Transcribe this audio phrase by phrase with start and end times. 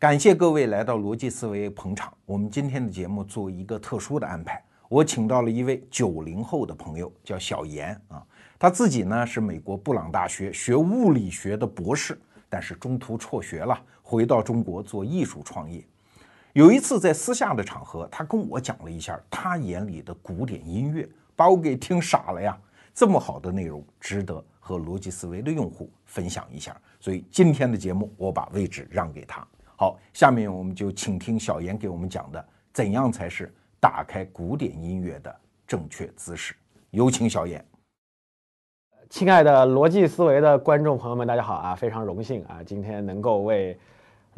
[0.00, 2.16] 感谢各位来到逻辑思维捧场。
[2.24, 8.24] 我们今天的节目做一个特殊的安排，我请到了一位九零后的朋友，叫小严啊。
[8.60, 12.16] 他自己呢是美国布朗大学学物理学的博士，
[12.48, 15.84] 但是中途辍学了，回到中国做艺术创业。
[16.52, 22.56] 有一次在私下的场合，他跟我讲了一下他眼里的古典音乐，把我给听傻了呀！
[22.94, 26.80] 这么好的内容，值得和逻辑思维的用户分享一下。
[27.00, 29.44] 所以今天的节目，我把位置让给他。
[29.80, 33.48] 好，下面我们就请听小严给我们讲的，怎样才是
[33.78, 35.32] 打开古典音乐的
[35.68, 36.52] 正确姿势。
[36.90, 37.64] 有请小严。
[39.08, 41.76] 亲爱的逻辑思维的观众朋友们，大家好啊！
[41.76, 43.78] 非常荣幸啊，今天能够为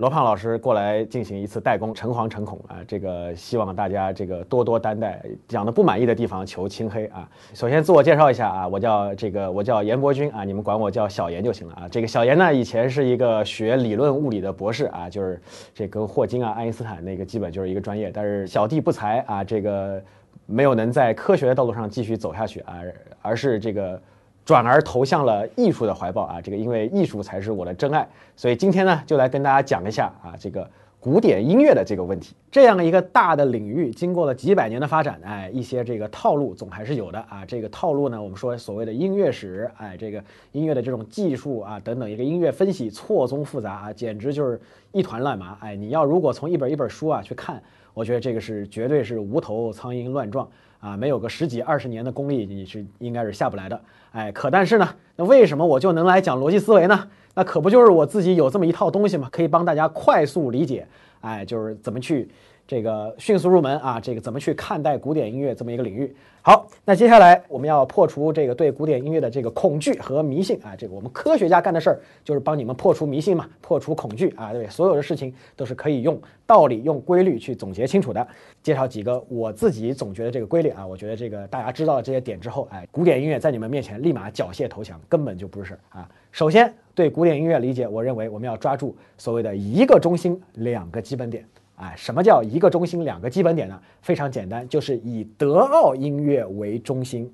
[0.01, 2.79] 罗胖老师过来进行一次代工，诚惶诚恐啊！
[2.89, 7.29] 这个希望大家这个多多担待，讲的不满意的地方求轻黑啊！
[7.53, 11.87] 首先自我介绍一下啊，我叫这个我叫严伯君啊，你们管我叫小严就行了啊。
[11.87, 15.39] 这个小严呢，以前是一个学理论物理的博士啊，就是
[15.75, 20.03] 这跟霍金啊、爱因斯坦那个基本就是一个专业，但是小弟不才啊，这个
[20.47, 22.81] 没有能在科学的道路上继续走下去啊，
[23.21, 24.01] 而是这个。
[24.45, 32.35] 转而投向了艺术的怀抱啊，这个因为艺术才是我的真爱，所以今天呢就来跟大家讲一下啊这个古典音乐的这个问题。
[32.51, 37.45] 这样一个大的领域，经过了几百年的发展，哎，一些这个套路总还是有的啊。
[37.47, 44.61] 这个套路呢，我们说所谓的音乐史，哎，这个音乐的这种技术啊等等，一个音乐分析错综复杂啊，简直就是
[44.91, 45.57] 一团乱麻。
[45.61, 47.63] 哎，你要如果从一本一本书啊去看，
[47.95, 50.49] 我觉得这个是绝对是无头苍蝇乱撞。
[50.81, 53.81] 啊，没有个十几二十年的功力，你是应该是下不来的。
[54.13, 57.09] 哎，可但是呢，那为什么我就能来讲逻辑思维呢？
[57.35, 59.29] 那可不就是我自己有这么一套东西嘛？
[59.31, 60.87] 可以帮大家快速理解，
[61.21, 62.29] 哎，就是怎么去。
[62.71, 66.15] 这个迅速入门啊，这个怎么去看待古典音乐这么一个领域？
[66.41, 76.17] 好，那接下来我们要破除这个对古典音乐的这个恐惧和迷信啊，这个我们科学家干的事儿就是帮你们破除迷信嘛，破除恐惧啊，对，所有的事情都是可以用
[76.47, 78.25] 道理、用规律去总结清楚的。
[78.63, 86.09] 介绍几个我自己总结的这个规律啊，我觉得这个大家知道了这些点之后，哎，古典音乐在你们面前立马缴械投降，根本就不是事儿啊。
[86.31, 91.45] 首先对古典音乐理解，我认为我们要抓住所谓的一个中心、两个基本点。
[91.81, 93.81] 哎，什么叫一个中心两个基本点呢？
[94.03, 97.33] 非常简单，就是以德奥音乐为中心，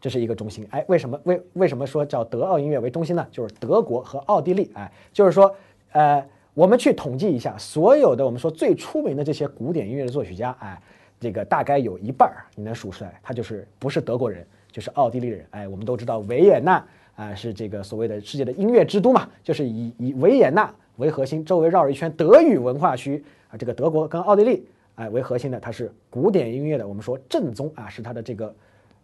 [0.00, 0.64] 这是一个中心。
[0.70, 3.26] 哎，为什么为为什么说叫德奥音乐为中心呢？
[3.28, 4.70] 就是德国和奥地利。
[4.74, 5.52] 哎，就是说，
[5.90, 10.80] 呃，我们去统计一下，所有的我们说最出名的这些古典音乐的作曲家，哎，
[11.18, 15.44] 这个大概有一半儿你能数出来，他就是不是德国人，就是奥地利人。
[15.50, 23.24] 哎，我们都知道维也纳啊是这个所谓的世界的音乐之都嘛，就是以以维也纳为核心，周围绕着一圈德语文化区。
[23.56, 28.54] 这个德国跟奥地利哎为核心的，它是古典音乐的，我们说正宗啊，是它的这个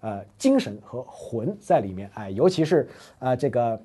[0.00, 3.80] 呃精神和魂在里面哎，尤其是啊这个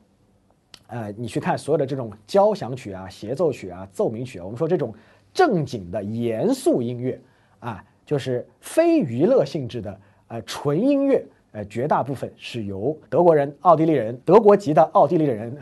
[0.88, 4.94] 呃你去看所有的这种交响曲啊、协奏曲啊、奏鸣曲啊，我们说这种
[5.34, 7.20] 正经的严肃音乐
[7.60, 15.56] 啊，就是非娱乐性质的呃纯音乐，呃绝大部分是由德国人、奥地利人、德国籍的奥地利人。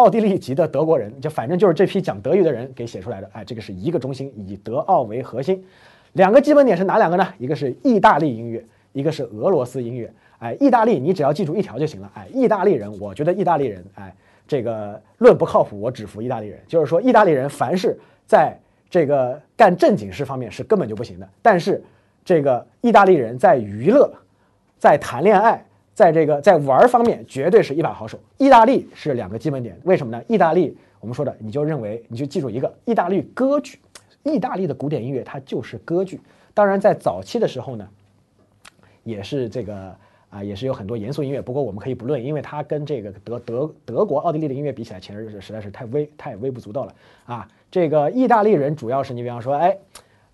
[0.00, 3.28] 奥地利籍的德国人，就反正就是这批讲德语的人给写出来的。
[3.34, 5.62] 哎，这个是一个中心，以德奥为核心。
[6.14, 7.28] 两个基本点是哪两个呢？
[7.36, 10.10] 一个是意大利音乐，一个是俄罗斯音乐。
[10.38, 12.10] 哎，意大利你只要记住一条就行了。
[12.14, 14.14] 哎，意大利人，我觉得意大利人，哎，
[14.48, 16.58] 这个论不靠谱，我只服意大利人。
[16.66, 21.28] 就是说，意大利人凡是在这个干正经事方面是根本就不行的。
[21.42, 21.84] 但是，
[22.24, 24.10] 这个意大利人在娱乐，
[24.78, 25.62] 在谈恋爱。
[26.00, 28.18] 在这个在玩方面，绝对是一把好手。
[28.38, 30.24] 意大利是两个基本点，为什么呢？
[30.28, 33.78] 意大利我们说的，你就认为你就记住一个，意大利歌剧，
[34.22, 36.18] 意大利的古典音乐它就是歌剧。
[36.54, 37.86] 当然，在早期的时候呢，
[39.04, 39.94] 也是这个
[40.30, 41.42] 啊，也是有很多严肃音乐。
[41.42, 46.94] 不过我们可以不论，因为它跟这个德德德国、奥地利的音乐比起来，其实实在是太微太微不足道了
[47.26, 47.46] 啊。
[47.70, 49.76] 这个意大利人主要是你比方说，哎，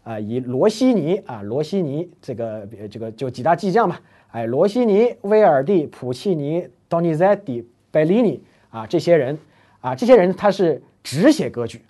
[0.05, 3.99] 啊，以罗西尼啊，罗西尼这个这个就几大巨匠嘛。
[4.37, 8.39] 哎，罗西尼、威尔第、普契尼、多尼塞蒂、贝利尼
[8.69, 9.39] 啊，这些人
[9.81, 11.81] 啊，这些人他是只写歌剧，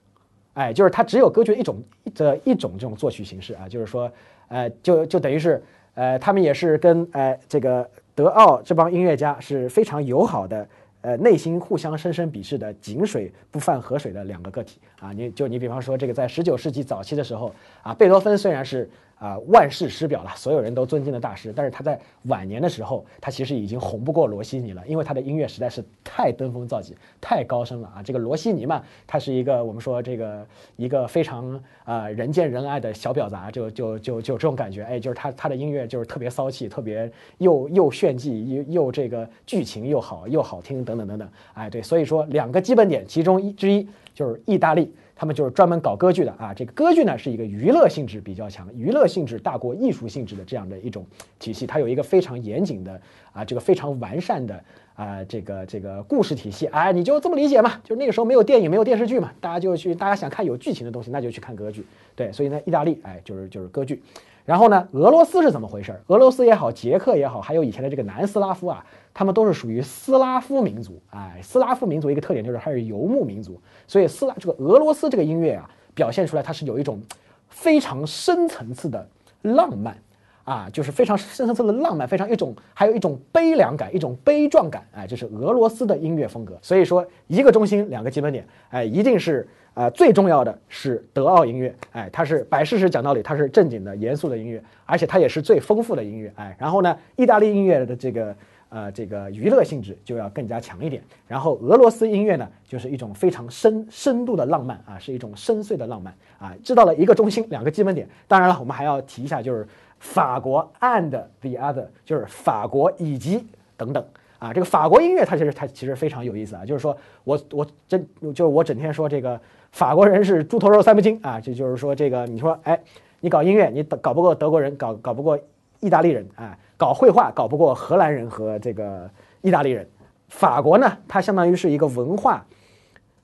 [0.54, 1.82] 哎，就是他只有歌剧一种
[2.14, 4.08] 的一种这种作曲形式啊，就是说，
[4.46, 5.60] 呃，就就等于是，
[5.94, 10.68] 呃，他们也是跟呃这个德奥这帮音乐家是非常友好的，
[11.00, 15.10] 呃，内心互相深深鄙视的井水不犯河水的两个个体啊。
[15.12, 17.52] 你就你比方说这个在十九世纪早期的时候
[17.82, 18.88] 啊，贝多芬虽然是。
[19.18, 21.52] 啊，万世师表了，所有人都尊敬的大师。
[21.54, 28.02] 但是他在晚年的时候，他其实已经红不过罗西尼了，因为他的音乐实在是太登峰造极、太高深了啊！
[28.02, 30.46] 这个罗西尼嘛，他是一个我们说这个
[30.76, 34.82] 一个非常啊人见人爱的小婊砸，就就就就这种感觉。
[34.82, 41.28] 哎，就是他他的音乐就是特别骚气，特别又又炫技，又又这个剧情又好又好听等等等等。
[41.54, 46.54] 哎，对，所以说两个基本点，其中一之一就是意大利他们就是专门搞歌剧的啊。
[46.54, 51.04] 这个歌剧呢是一个娱乐性质比较强，娱乐性质大过艺术性质的这样的一种
[51.40, 53.00] 体系，它有一个非常严谨的
[53.32, 54.62] 啊，这个非常完善的
[54.96, 56.66] 啊，这个这个故事体系。
[56.66, 57.74] 哎，你就这么理解嘛？
[57.84, 61.86] 就是那个时候没有电影，没有电视剧嘛，大家就去，大家想看有剧情的东西，那就去看歌剧。
[62.14, 64.02] 对，所以呢，意大利哎，就是就是歌剧。
[64.44, 66.00] 然后呢，俄罗斯是怎么回事？
[66.06, 70.98] 俄罗斯也好，捷克也好，还有以前的这个南斯拉夫啊，他们都是属于斯拉夫民族。
[71.10, 77.02] 哎，斯拉夫民族一个特点就是它是游牧民族，所以斯拉这个俄罗斯这个音乐啊，表现出来它是有一种
[77.50, 79.06] 非常深层次的
[79.42, 79.98] 浪漫
[80.46, 84.82] 啊，就是非常深层次的浪漫，非常一种还有一种悲凉感，一种悲壮感。
[84.94, 86.58] 哎，这是俄罗斯的音乐风格。
[86.62, 89.46] 所以说，一个中心，两个基本点，哎，一定是。
[89.76, 98.34] 啊，最重要的是德奥音乐，哎，它是摆事实讲道理，它是正经的、严肃的音乐，而且它也是最丰富的音乐，哎，然后呢，意大利音乐的这个
[98.70, 113.46] 呃这个娱乐性质就要更加强一点，然后俄罗斯音乐呢，就是一种非常深深度的浪漫啊，是一种深邃的浪漫啊，知道了一个中心，两个基本点，当然了，我们还要提一下，就是法国 and the other，就是法国以及
[113.76, 114.04] 等等。
[114.38, 116.94] 啊，这个法国音乐它其实它其实非常有意思啊，就是说
[117.24, 119.40] 我我真就我整天说这个
[119.72, 122.78] 法国人是猪头肉三不精啊，这就是说这个你说哎，
[123.20, 125.38] 你搞音乐你搞不过德国人，搞搞不过
[125.80, 129.08] 意大利人啊，搞绘画搞不过荷兰人和这个
[129.40, 129.88] 意大利人，
[130.28, 132.44] 法国呢它相当于是一个文化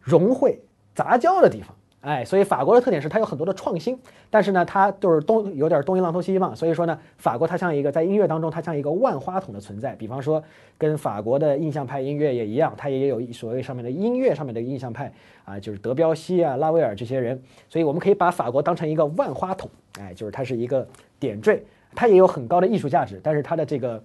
[0.01, 0.59] 融汇
[0.95, 1.77] 杂交的地方。
[2.03, 3.97] 哎，所以法国的特点是它有很多的创新，
[4.29, 9.95] 但是呢，它就是东有点东一榔头西一棒，所以说呢，法国它像一个在音乐当中，它像一个万花筒的存在。
[9.95, 10.43] 比方说，
[10.77, 15.13] 跟法国的印象派音乐也一样，它也有所谓上面的音乐上面的印象派
[15.45, 17.41] 啊，就是德彪西啊、拉威尔这些人。
[17.69, 19.71] 所以我们可以把法国当成一个万花筒，
[20.01, 20.85] 哎，就是它是一个
[21.21, 21.63] 点缀，
[21.95, 24.03] 它也有很高的艺术价值，但是它的这个。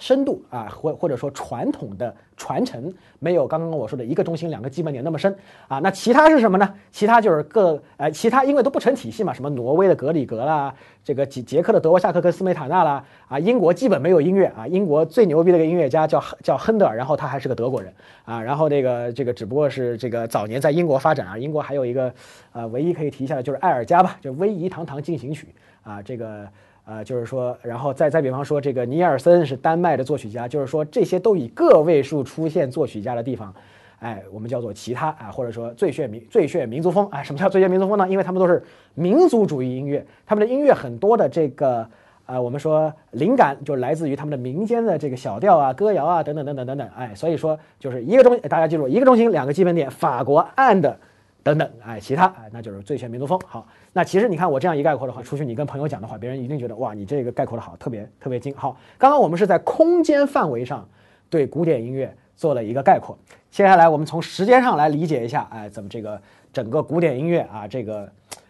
[0.00, 5.32] 深度啊，或或者说传统的传承没有刚刚我说的一个中心两个基本点那么深
[5.68, 5.78] 啊。
[5.78, 6.74] 那其他是什么呢？
[6.90, 10.74] 其他就是各呃，其他因为都不成体系嘛，什么挪威的格里格啦，
[11.04, 14.66] 这个捷捷克的德沃夏克跟斯梅塔纳啦，啊，英国基本没有音乐啊。
[14.66, 17.92] 英国最牛逼的一个音乐家叫叫亨德尔，然后他还是个德国人
[18.24, 18.42] 啊。
[18.42, 21.36] 然后这个这个只不过是这个早年在英国发展啊。
[21.36, 22.10] 英国还有一个
[22.52, 25.48] 呃，唯一可以提一下的就是艾尔加吧，就《威仪堂堂进行曲》
[25.90, 26.48] 啊，这个。
[26.90, 33.54] 啊，就是说，然后再再比方说，这个尼尔森是丹麦的作曲家，就是说这些都以个位数出现作曲家的地方，
[34.00, 37.22] 哎，我们叫做其他啊，或者说最炫民最炫民族风啊。
[37.22, 38.08] 什么叫最炫民族风呢？
[38.08, 38.60] 因为他们都是
[38.94, 41.86] 民族主义音乐，他们的音乐很多的这个
[42.26, 50.92] 啊，我们说灵感就来自于他们的民间的这个小调啊、歌谣啊等等等等等等，哎，所以说就是一个中，大家记住一个中心两个基本点，法国 and
[51.42, 53.40] 等等，哎，其他哎，那就是最炫民族风。
[53.46, 53.66] 好。
[53.92, 58.54] 那其实你看我这样一概括的话，出去你跟朋友讲的话，别人一定觉得哇，你这个概括的好，特别特别精。
[58.54, 60.88] 好，刚刚我们是在空间范围上
[61.28, 63.18] 对古典音乐做了一个概括，
[63.50, 66.20] 接下来我们从时间上来理解一下，哎，怎么这个
[66.52, 68.08] 整个古典音乐啊，这个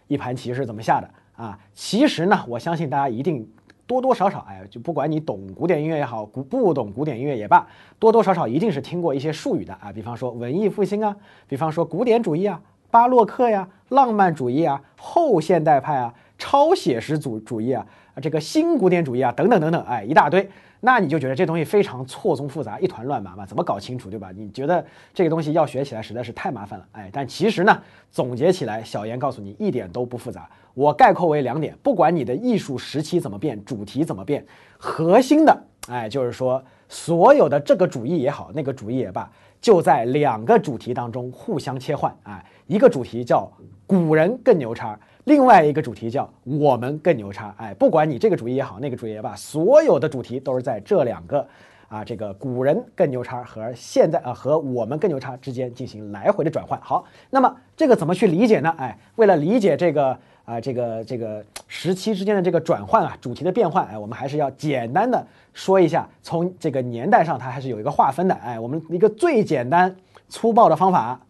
[0.08, 1.58] 一盘棋是怎么下的啊？
[1.72, 3.48] 其实呢，我相信大家一定
[3.86, 7.66] 多多少少，哎，就不管你懂古典音乐也好，古不懂古典音乐也罢，
[7.98, 11.16] 多多少少一定是听过一些术语的啊，比方说文艺复兴啊，
[11.48, 12.60] 比方说古典主义啊。
[12.90, 17.86] 巴洛克呀，浪漫主义啊，后现代派啊，超写实主主义啊，
[18.20, 20.48] 这个新古典主义啊，等等等等，哎，一大堆，
[20.80, 24.30] 那你就觉得这东西非常错综复杂，一团乱麻嘛，怎么搞清楚，对吧？
[24.34, 24.84] 你觉得
[25.14, 34.44] 这个东西要学起来实在是太麻烦了，哎，但其实呢，总结起来，小严告诉你一点都不复杂，我概括为两点，不管你的艺术时期怎么变，主题怎么变，
[34.78, 39.30] 核心的，哎，就是说所有的这个主义也好，那个主义也罢。
[39.60, 43.50] 就在两个主题当中互相切换啊，一个主题叫
[43.84, 47.52] 古人更牛叉，另外一个主题叫我们更牛叉。
[47.58, 51.44] 哎，不管你这个主义也好，那个主义也罢，所有的主题都是在这两个
[51.88, 56.80] 啊，这个古人更牛叉和现在啊和我们更牛叉之间进行来回的转换。
[56.80, 58.72] 好，那么这个怎么去理解呢？
[58.78, 60.16] 哎，为了理解这个。
[60.46, 65.24] 啊，这个这个时期之间的这个转换啊，主题的变换，哎，我们还是要简单的
[65.54, 69.94] 说一下，从这个年代上，它还是有一个划分的，哎，我们一个最简单
[70.28, 71.20] 粗暴的方法，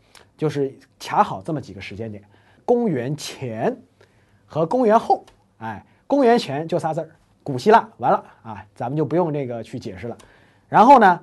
[0.40, 2.25] 就是卡好这么几个时间点：
[2.64, 3.76] 公元前
[4.47, 5.23] 和公元后。
[5.59, 7.11] 哎，公元前就仨字儿，
[7.42, 10.16] 古希腊，完了啊，咱们就不用这个去解释了。
[10.66, 11.20] 然后呢，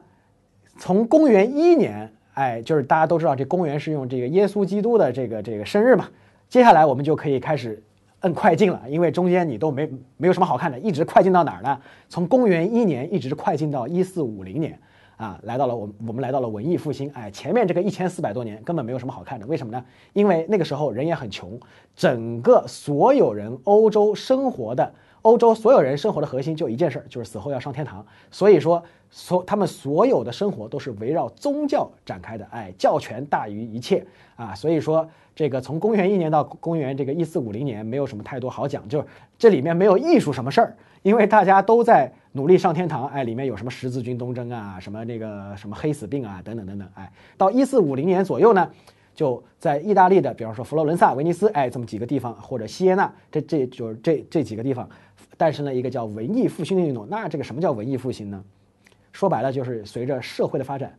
[0.78, 6.08] 从公元一年，哎，就是大家都知道，这公元是用这个耶稣基督的这个这个生日嘛。
[6.48, 7.82] 接下来我们就可以开始
[8.20, 11.82] 摁快进了，因为中间你都没没有什么好看的，一直快进到哪儿呢？
[12.08, 14.80] 从公元一年一直快进到一四五零年，
[15.18, 19.84] 啊，来到了我们我们来到了文艺复兴，哎，前面这个一千四百多年根本没有什么好看的，为什么呢？
[20.14, 21.60] 因为那个时候人也很穷，
[21.96, 24.94] 整个所有人欧洲生活的
[25.24, 28.06] 欧洲所有人生活的核心就一件事儿，就是死后要上天堂。
[28.30, 34.06] 所以说，所他们所有的生活都是围绕宗教展开的，哎，教权大于一切
[34.36, 34.54] 啊。
[34.54, 39.06] 所以说，这个从公元一年到公元这个一四五零年，没有什么太多好讲，就是
[39.38, 43.06] 这里面没有艺术什么事儿，因为大家都在努力上天堂。
[43.08, 46.88] 哎，里面有什么十字军东征啊，什么那个什么黑死病啊，等等等等。
[46.94, 48.72] 哎，到一四五零年左右呢。
[49.18, 54.88] 就在意大利的，比方说佛罗伦萨、威尼斯，哎，这么几个地方，或者锡耶纳，这这就是这这几个地方，
[55.38, 57.08] 诞生了一个叫文艺复兴的运动。
[57.10, 58.44] 那这个什么叫文艺复兴呢？
[59.12, 60.96] 说白了就是随着社会的发展，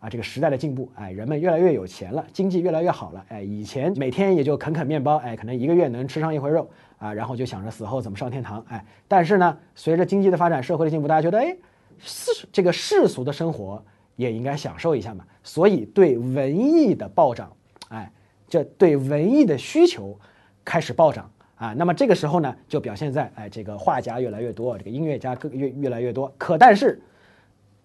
[0.00, 11.56] 啊，这个时代的进步，哎，人们越来越有钱了，经济越来越好了，哎，以前每天也就啃啃面包，哎，可能一个月能吃上一回肉，啊，然后就想着死后怎么上天堂，哎，但是呢，随着经济的发展，社会的进步，大家觉得，哎，
[11.98, 13.82] 世这个世俗的生活
[14.16, 17.50] 也应该享受一下嘛，所以对文艺的暴涨。
[17.88, 18.10] 哎，
[18.48, 20.18] 这对文艺的需求
[20.64, 21.72] 开始暴涨啊！
[21.74, 26.34] 那么这个时候呢，就表现在哎，这个画家越来越多，这个音乐家更越越来越多。
[26.36, 27.00] 可但是，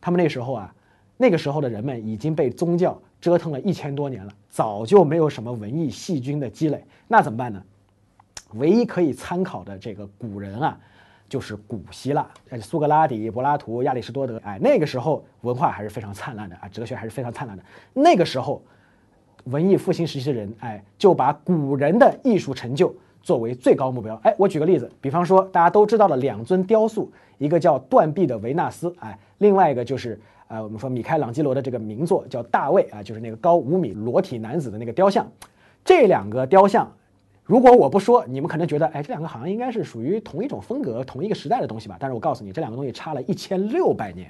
[0.02, 0.74] 他们那时候啊，
[1.22, 6.84] 那个时候的人们已经被宗教折腾了一千多年了，早就没有什么文艺细菌的积累。
[7.08, 7.62] 那怎么办呢？
[8.54, 10.76] 唯一可以参考的这个古人啊，
[11.30, 12.28] 就是古希腊，
[12.60, 14.42] 苏格拉底、柏拉图、亚里士多德。
[14.44, 17.64] 哎，那个时候文化还是非常灿烂的啊，哲学还是非常灿烂的。
[17.94, 18.60] 那个时候。
[19.46, 24.14] 文艺复兴时期的人，哎，就把古人的艺术成就作为最高目标。
[24.22, 30.22] 哎，我举个例子，比方说大家都知道的两尊雕塑，一个叫断臂的维纳斯，哎，另外一个就是
[30.52, 35.26] 啊，我们说米开朗基罗的这个名作叫大卫啊，就是那个高五米裸体男子的那个雕像。
[35.86, 36.92] 这两个雕像，
[37.46, 41.96] 如果我不说，你们可能觉得，哎，这两个好像应该是属于同一种风格、同一个时代的东西吧？
[41.98, 44.30] 但是我告诉你，这两个东西差了一千六百年。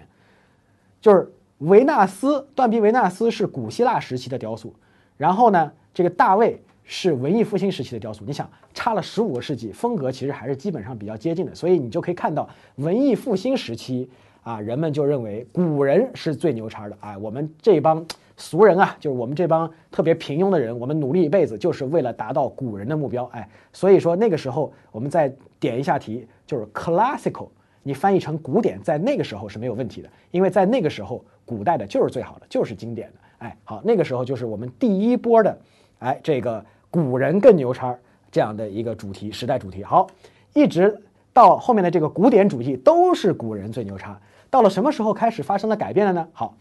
[1.01, 4.71] 就是维纳斯，断臂维纳斯是古希腊时期的雕塑。
[5.17, 14.07] 然后呢，这个大卫是文艺复兴时期的雕塑，你想差了十五个世纪，风格其实还是基本上比较接近的，所以你就可以看到文艺复兴时期
[14.43, 18.05] 啊，人们就认为古人是最牛叉的啊，我们这帮
[18.37, 27.49] 俗人啊，就是我们这帮特别平庸的人，我们努力一辈子就是为了达到古人的目标，哎，所以说那个时候我们再点一下题，就是 classical，
[27.83, 33.13] 你翻译成古典，在那个时候是没有问题的，因为在那个时候古代的就是最好的，就是经典的。
[33.39, 35.55] 哎，好，那个时候就是我们第一波的，
[35.99, 37.95] 哎，这个古人更牛叉
[38.31, 39.83] 这样的一个主题，时代主题。
[39.83, 40.07] 好，
[40.53, 40.99] 一直
[41.31, 44.19] 到后面的这个古典主义都是古人最牛叉。
[44.51, 46.27] 到了什么时候开始发生了改变了呢？
[46.33, 46.55] 好，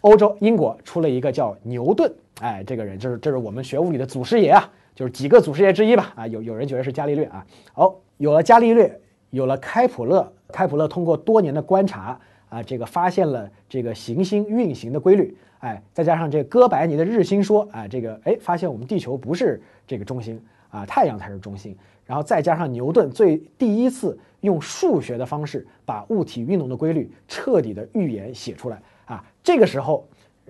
[0.00, 6.14] 欧洲英国出了一个叫牛顿，哎，这个人就是这是我们学物理的祖师爷啊，就是几个祖师爷之一吧。
[6.16, 7.46] 啊，有有人觉得是伽利略啊。
[7.74, 15.36] 好，有了伽利略，有了开普勒，开普勒通过多年的观察啊，这个发现了这个行星运行的规律。
[15.58, 21.76] 哎，再加上这哥白尼的日心说，啊，这个哎，发现我们地球不是这个中心啊，太阳才是中心。
[22.06, 30.06] 然后再加上牛顿最第一次用数学的方式把物体运动的规律彻底的预言写出来啊，这个时候，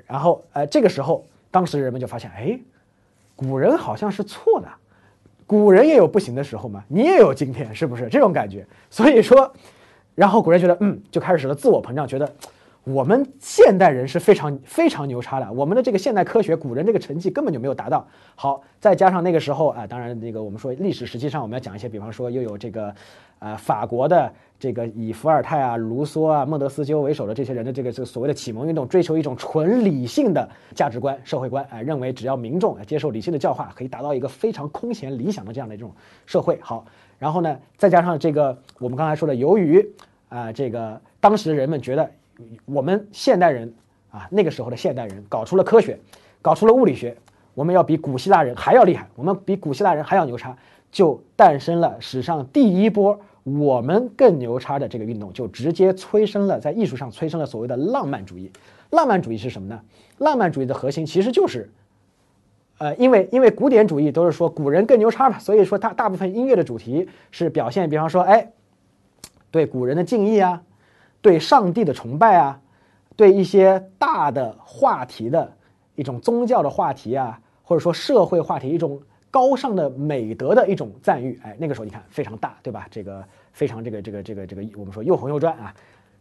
[0.06, 2.58] 然后呃，这个时候，当时人们就发现，哎，
[3.36, 4.68] 古人好像是错的，
[5.46, 8.66] 古人也有不行的时候嘛，你也有今天，是不是这种感觉？
[8.90, 9.52] 所以说，
[10.14, 12.32] 然后古人觉得，嗯，就开始了自我膨胀，觉得。
[12.84, 18.04] 我们现代人是非常非常牛叉的，我们的这个现代科学，古人这个成绩根本就没有达到。
[18.34, 22.92] 好，再加上那个时候啊，当然那个我们说历史实际上我们要讲一些，比方说又有这个，
[23.38, 35.92] 呃，法国的这个以伏尔泰啊、卢梭啊、孟德斯鸠为首的这些人的这个这个所谓的启蒙运动，追求一种纯理性的价值观、社会观，啊，认为只要民众接受理性的教化，可以达到一个非常空前理想的这样的这种
[36.26, 36.58] 社会。
[36.60, 36.84] 好，
[37.20, 39.88] 然后呢，再加上这个我们刚才说的，由于
[40.28, 42.10] 啊，这个当时人们觉得。
[42.64, 43.72] 我们现代人
[44.10, 45.98] 啊，那个时候的现代人搞出了科学，
[46.40, 47.16] 搞出了物理学，
[47.54, 50.56] 我们要比古希腊人还要厉害，我们比古希腊人还要牛叉，
[50.90, 58.50] 就诞生了史上第一波我们更牛叉的这个运动，就直接催生了在艺术上催生了所谓的浪漫主义。
[58.90, 59.80] 浪漫主义是什么呢？
[60.18, 61.70] 浪漫主义的核心其实就是，
[62.78, 68.52] 呃，因为因为古典主义都是说古人更牛叉嘛，所以说它大部分音乐的主题是表现，比方说，哎，
[69.50, 70.62] 对古人的敬意啊。
[71.22, 72.60] 对上帝的崇拜啊，
[73.16, 75.50] 对一些大的话题的
[75.94, 79.00] 一种宗教的话题啊，或者说社会话题一种
[79.30, 82.86] 高尚的美德的一种赞誉，哎，那个时候你看非常大，对吧？
[82.90, 85.74] 这个非常这个这个这个这个我们说又红又专啊。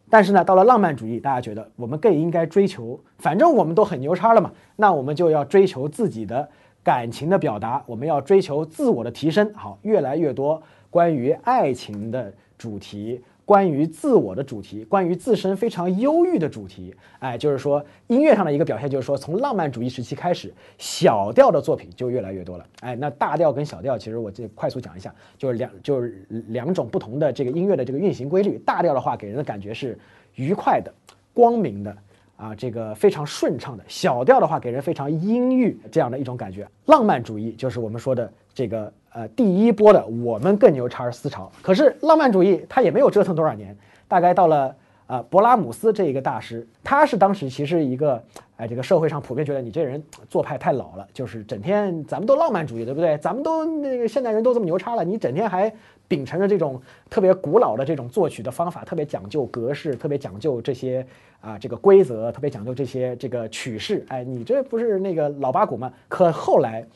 [0.08, 6.48] 但是呢，到了浪漫主义，大家觉得我们更应该追求，反正我们都很牛叉了嘛，那我们就要追求自己的
[6.84, 9.52] 感情的表达，我们要追求自我的提升。
[9.54, 13.22] 好，越来越多关于爱情的主题。
[13.44, 16.94] 关于自我的主题，关于自身非常忧郁的主题。
[17.18, 22.66] 哎，就是说音乐上的一个表现，就是说从浪漫主义时期开始，小调的作品就越来越多了。
[22.80, 28.58] 哎，那大调跟小调，其实我这快速讲一下，就是两就是两种不同的这个音乐的这个运行规律。
[28.58, 29.98] 大调的话，给人的感觉是
[30.36, 30.92] 愉快的、
[31.34, 31.96] 光明的。
[32.34, 36.66] 啊，这个非常顺畅的小调的话，给人非常阴郁这样的一种感觉。
[36.86, 41.50] 浪漫主义就是我们说的这个呃第一波的我们更牛叉思潮。
[41.62, 43.76] 可是浪漫主义它也没有折腾多少年，
[44.08, 44.74] 大概到了
[45.06, 48.22] 呃勃拉姆斯这一个大师，他是当时其实一个
[48.56, 53.18] 哎这个社会上普遍觉得你这人做派太老了，就是整天咱们都浪漫主义对不对？
[53.18, 55.72] 咱们都那个现代人都这么牛叉了，你整天还
[56.08, 61.06] 秉承着这种特别古老的这种作曲的方法，特别讲究格式，特别讲究这些。
[61.42, 65.92] 啊，这个规则特别讲究这些这个曲式，哎，你这不是那个老八股吗？
[66.06, 66.86] 可后来，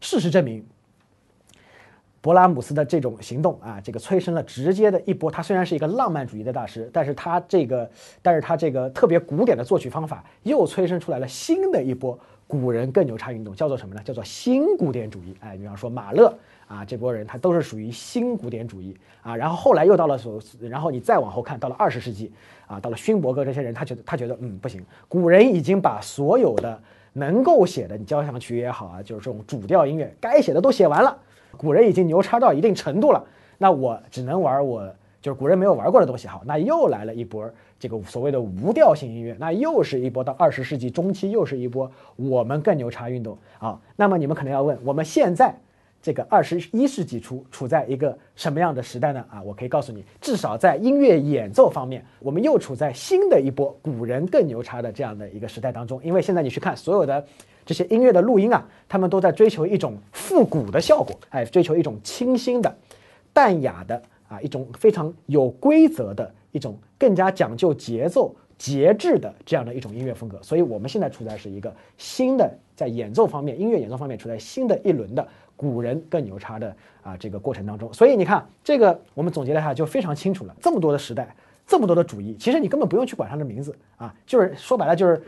[0.00, 0.64] 事实证明，
[2.22, 5.30] 勃拉姆斯的这种行动啊，这个催生了直接的一波。
[5.30, 7.90] 他虽然是一个浪漫主义的大师，但是他这个，
[8.22, 14.00] 但是他这个特别古典的作曲方法，又催生出来了新的一波古人更牛叉运动，叫做什么呢？
[14.04, 15.34] 叫做新古典主义。
[15.40, 16.32] 哎，比方说马勒。
[16.68, 22.32] 啊，这波人他都是属于新古典主义啊，然后后来又到了所，然后你再往后看，到了二十世纪
[22.66, 26.80] 啊，到了勋伯格这些人，他觉得他觉得嗯不行，古人已经把所有的
[27.12, 31.14] 能够写的，你交响曲也好啊，就是这种主调音乐该写的都写完了，
[31.56, 33.24] 古人已经牛叉到一定程度了，
[33.58, 34.88] 那我只能玩我
[35.20, 45.54] 就是古人没有玩过的东西，好，那又来了一波这个所谓的无调性音乐，那又是一波到二十世纪中期又是一波我们更牛叉运动啊，那么你们可能要问，我们现在。
[46.02, 49.24] 这个二十一世纪初处在一个什么样的时代呢？
[49.30, 56.02] 啊，我可以告诉你，至少在音乐演奏方面，我们又处在新的一波古人更牛叉的这样的一个时代当中。
[56.02, 57.24] 因为现在你去看所有的
[57.64, 62.76] 这些音乐的录音啊，他们都在追求一种复古的效果，哎，追求一种清新的、
[63.32, 70.42] 淡雅的啊，一种非常有规则的一种更加讲究节奏、节制的这样的一种音乐风格。
[70.42, 75.24] 所以我们现在处在是一个新的在演奏方面，音乐演奏方面处在新的一轮的。
[75.70, 80.54] 古人更牛叉的啊，这个过程当中，所以你看这个，我们总结了一下就非常清楚了。
[80.60, 81.34] 这么多的时代，
[81.66, 85.22] 这么多的主义，其实你根本不用去管它的名字啊，就是说白了就是，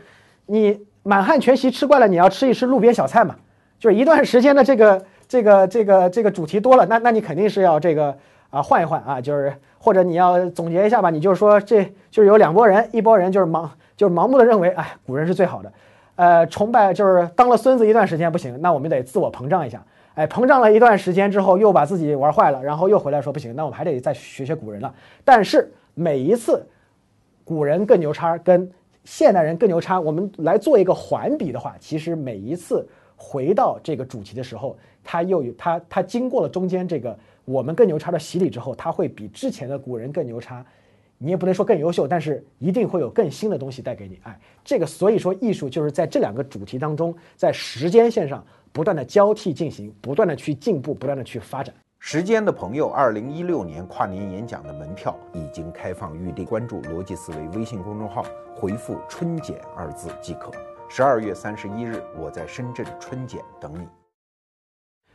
[0.45, 3.35] 你满汉全席吃惯了，你要吃一吃路边小菜嘛。
[3.77, 8.17] 就是一段时间的这个这个这个这个主题多了，那那你肯定是要这个
[8.49, 15.71] 啊换一换啊，就是或者你要总结一下吧，你就是说这就是有两拨人，一拨人就是盲就是盲目的认为，哎，古人是最好的，
[16.15, 19.83] 呃，崇拜就是当了孙子一段时间不行，那我们得自我膨胀一下。
[20.15, 24.93] 哎，膨胀了一段时间之后，又把自己玩坏了，然后又回来说不行，那我们还得再学学古人了。
[25.23, 26.65] 但是每一次
[27.43, 28.71] 古人更牛叉，跟
[29.03, 40.65] 现代人更牛叉，我们来做一个环比的话，其实每一次回到这个主题的时候，它又有它它经过了中间这个我们更牛叉的洗礼之后，它会比之前的古人更牛叉。
[41.17, 44.19] 你也不能说更优秀，但是一定会有更新的东西带给你。
[44.23, 48.45] 哎，这个所以说艺术就是在这两个主题当中，在时间线上。
[48.75, 51.73] 不断的交替进行，不断的去进步，不断的去发展。
[51.97, 60.51] 时间的朋友，二零一六年跨年演讲的门票已经开放预定，关注逻辑思维微信公众号，回复“春茧”二字即可。
[60.89, 63.87] 十二月三十一日，我在深圳春茧等你。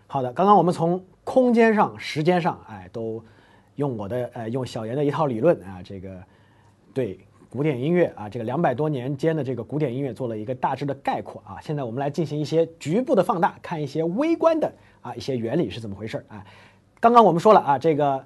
[0.07, 3.23] 好的，刚刚我们从空间上、时间上，哎，都
[3.81, 6.23] 用我的呃，用小严的一套理论啊，这个
[6.95, 7.19] 对。
[7.53, 11.59] 古典音乐啊，这个两百多年间的这个古典音乐做了一个大致的概括啊。
[11.61, 16.47] 现在我们来进行一些局部的放大，看一些微观的啊一些原理是怎么回事啊。
[17.01, 18.25] 刚刚我们说了啊，这个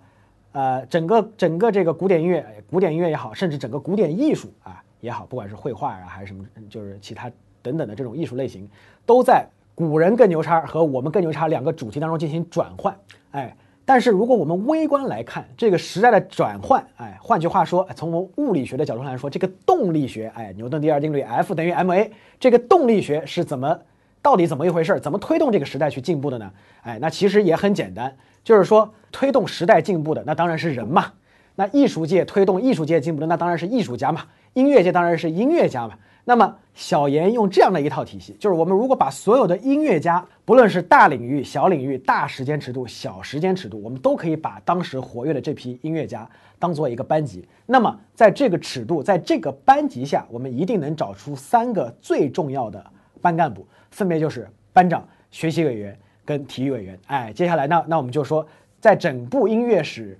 [0.52, 8.68] 呃整个整个这个古典音乐，古典音乐也好，甚至整个古典艺术啊也好，不管是绘画啊还是什么，就是其他等等的这种艺术类型，
[9.06, 12.94] 都在古人更牛叉和我们更牛叉两个主题当中进行转换，
[13.30, 13.56] 哎。
[13.86, 23.78] 但是如果我们微观来看这个时代的转换，哎，换句话说，从我们物理学的角度上来说，这个动力学，哎，牛顿第二定律，F 等于 ma，这个动力学是怎么，
[24.22, 24.98] 到底怎么一回事？
[25.00, 26.50] 怎么推动这个时代去进步的呢？
[26.82, 31.12] 哎，那其实也很简单，就是说推动时代进步的，那当然是人嘛。
[31.56, 34.22] 那艺术界推动艺术界进步的，那当然是艺术家嘛。
[34.54, 35.94] 音乐界当然是音乐家嘛。
[36.26, 47.46] 那么小严用这样的一套体系，就是我们如果把所有的音乐家，不论是大领域、小领域、大时间尺度、小时间尺度，我们都可以把当时活跃的这批音乐家当做一个班级。
[47.66, 52.82] 那么在这个尺度，在这个班级下，我们一定能找出三个最重要的
[53.20, 56.98] 班干部，分别就是班长、学习委员跟体育委员。
[57.06, 58.46] 哎，接下来呢，那我们就说，
[58.80, 60.18] 在整部音乐史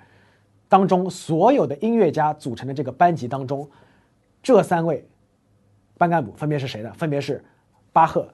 [0.69, 3.67] 当中，所有的音乐家组成的这个班级当中，
[4.43, 5.03] 这三位。
[6.05, 6.93] 班干部分别是谁呢？
[6.99, 7.43] 分别是
[7.91, 8.29] 巴赫、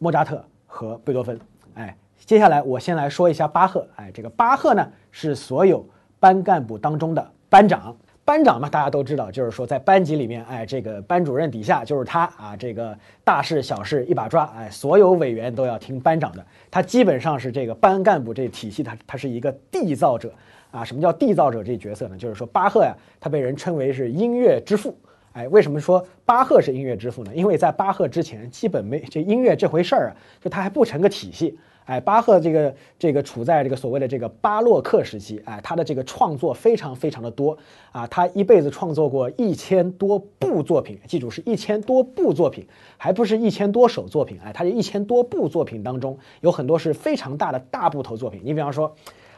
[0.00, 1.38] 莫扎特和贝多芬。
[1.74, 3.86] 哎，接下来我先来说一下巴赫。
[3.94, 5.86] 哎，这个巴赫呢是所有
[6.18, 7.96] 班干部当中的班长。
[8.24, 16.44] 班长嘛，大家都知道，就是说在班级里面，哎，这个班主任底下就是他啊，这个大事小事一把抓，哎，所有委员都要听班长的。
[16.72, 20.32] 他基本上是这个班干部这体系，他他是一个缔造者
[20.72, 20.84] 啊。
[20.84, 22.16] 什么叫缔造者这角色呢？
[22.18, 24.96] 就是说巴赫呀，他被人称为是音乐之父。
[25.32, 27.32] 哎，为什么说巴赫是音乐之父呢？
[27.34, 31.58] 因为在巴赫之前，基本没这音乐这回事儿啊，就他还不成个体系。
[31.84, 37.58] 哎，巴赫这个这个处在这个所谓的这个巴洛克时期，哎，他的这个创作非常非常的多
[37.90, 42.64] 啊，他一辈子创作过一千多部作品，记住是一千多部作品，
[42.96, 48.94] 还不是一千多首作品，哎，他这一千多部作品当中有很多是非常大的大部头作品，你比方说。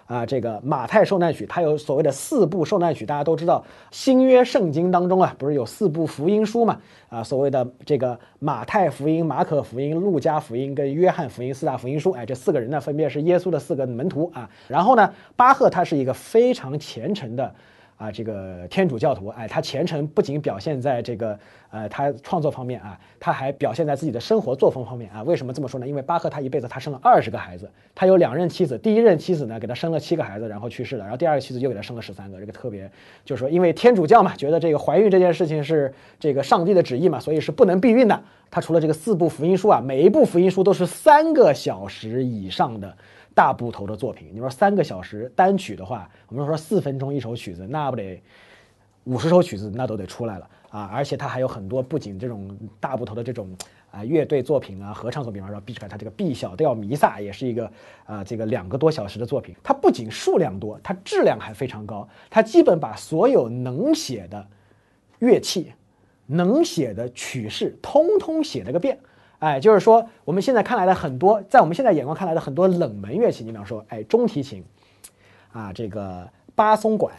[0.07, 6.79] 啊，这个马太受难曲，它有所谓的四部受难曲，大家都知道，新约圣经当中啊，不是有四部福音书嘛？
[7.09, 14.49] 啊，所谓的这个马太福音、马可福音、路加福音跟约翰福音四大福音书，哎，这四个人呢，分别是耶稣的四个门徒啊。
[14.69, 17.55] 然后呢，巴赫他是一个非常虔诚的。
[17.96, 21.38] 啊，这个天主教徒，哎，他虔诚不仅表现在这个，
[21.70, 25.22] 呃，他创作方面啊，他还表现在自己的生活作风方面啊。
[25.22, 25.87] 为什么这么说呢？
[25.87, 32.40] 因为巴赫他一辈子他生了二十个孩子，他有两任妻子，第一任妻子呢给他生了七个孩子，然后去世了，然后第二个妻子又给他生了十三个。
[32.40, 32.90] 这个特别
[33.24, 38.20] 就是说，因为天主教嘛，觉得这个怀孕这件事情是这个上帝的旨意嘛，所以是不能避孕的。
[38.50, 42.96] 他除了这个四部福音书啊，每一部福音书都是三个小时以上的。
[43.35, 48.23] 大部头的作品，你说三个小时单曲的话，我们说四分钟一首曲子，那不得
[49.05, 50.88] 五十首曲子，那都得出来了啊！
[50.92, 53.55] 而且它还有很多，不仅这种大部头的这种
[53.90, 57.70] 啊乐队作品啊、合唱作品，比方说 B 出来，它这个 B 小调弥撒也是一个
[58.07, 59.55] 啊这个两个多小时的作品。
[59.62, 62.09] 它不仅数量多，它质量还非常高。
[62.31, 64.47] 它基本把所有能写的
[65.18, 65.73] 乐器、
[66.27, 68.99] 能写的曲式，通通写了个遍。
[69.44, 74.64] 哎，就是说，我们现在看来的很多，在我们现在眼光看来的很多冷门乐器，你比方说，哎，中提琴，
[75.52, 77.14] 啊，这个巴松管、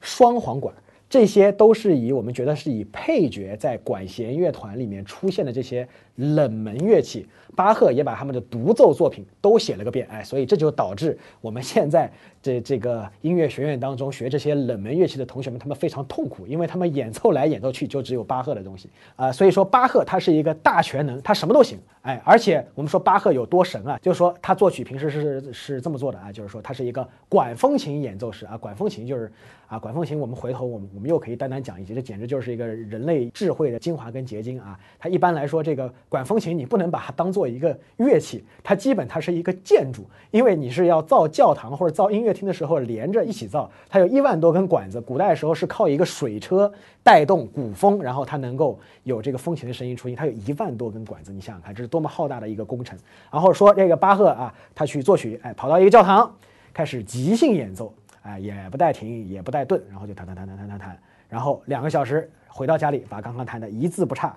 [0.00, 0.74] 双簧管。
[1.08, 12.10] 这些都是以我们觉得是以配角在管弦乐团里面出现的这些冷门乐器，巴赫也把他们的独奏作品都写了个遍，哎，所以这就导致我们现在
[12.42, 18.90] 这这个音乐学院当中学这些冷门乐器的同学们，他们非常痛苦，因为他们演奏来演奏去就只有巴赫的东西。
[19.14, 29.30] 啊，所以说巴赫他是一个大全能，他什么都行，哎，而且我们说巴赫有多神啊，就是说他作曲平时是是这么做的啊，就是说他是一个管风琴演奏师啊，管风琴就是
[29.68, 30.86] 啊，管风琴我们回头我们。
[30.94, 34.78] 我们又可以单单讲一集，这简直就是一个人类智慧的精华跟结晶啊！
[34.98, 52.98] 它一般来说，这个管风琴你不能把它当做一个乐器，它基本它是一个建筑，因为你是要造教堂或者造音乐厅的时候连着一起造，它有一万多根管子，古代的时候是靠一个水车带动鼓风，然后它能够有这个风琴的声音出现，它有一万多根管子，你想想看，这是多么浩大的一个工程。
[53.30, 56.34] 然后说这个巴赫啊，他去作曲，哎，跑到一个教堂，
[56.72, 57.92] 开始即兴演奏。
[58.26, 64.36] 哎，也不带停，也不带顿，然后就弹弹弹弹弹弹弹，然后两个小时回到家里，把刚刚弹的一字不差，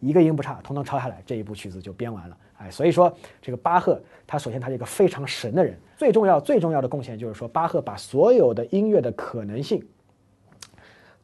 [0.00, 2.36] 一个音不差，统统抄下来，这一部曲子就编完了。
[2.56, 9.80] 哎，所以说这个巴赫，他首先他是一个非常神的人，最重要最重要的贡献就是说，巴赫把所有的音乐的可能性，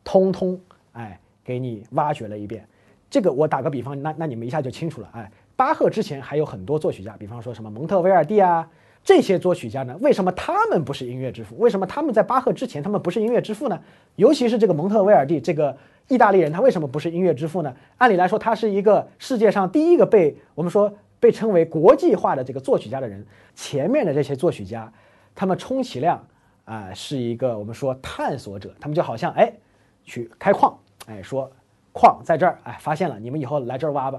[0.04, 0.60] 通通
[0.92, 2.64] 哎给你挖掘了一遍。
[3.10, 5.10] 这个我打个比方，那那你们一下就清楚了。
[5.14, 8.70] 哎，巴赫之前还有很多作曲家，比方说什么蒙特威尔第啊。
[9.04, 9.94] 这些作曲家呢？
[10.00, 11.54] 为什么他们不是音乐之父？
[11.58, 13.78] 为什么他们在巴赫之前他们不是音乐之父呢？
[14.16, 15.76] 尤其是这个蒙特威尔第这个
[16.08, 17.76] 意大利人，他为什么不是音乐之父呢？
[17.98, 20.90] 按理来说，他是一个世界上第一个被我们说
[21.20, 23.24] 被称为国际化的这个作曲家的人。
[23.54, 24.90] 前面的这些作曲家，
[25.34, 26.26] 他们充其量
[26.64, 29.52] 啊是一个我们说探索者，他们就好像哎
[30.02, 31.52] 去开矿，哎说
[31.92, 34.18] 矿在这儿，哎发现了，你们以后来这儿挖吧。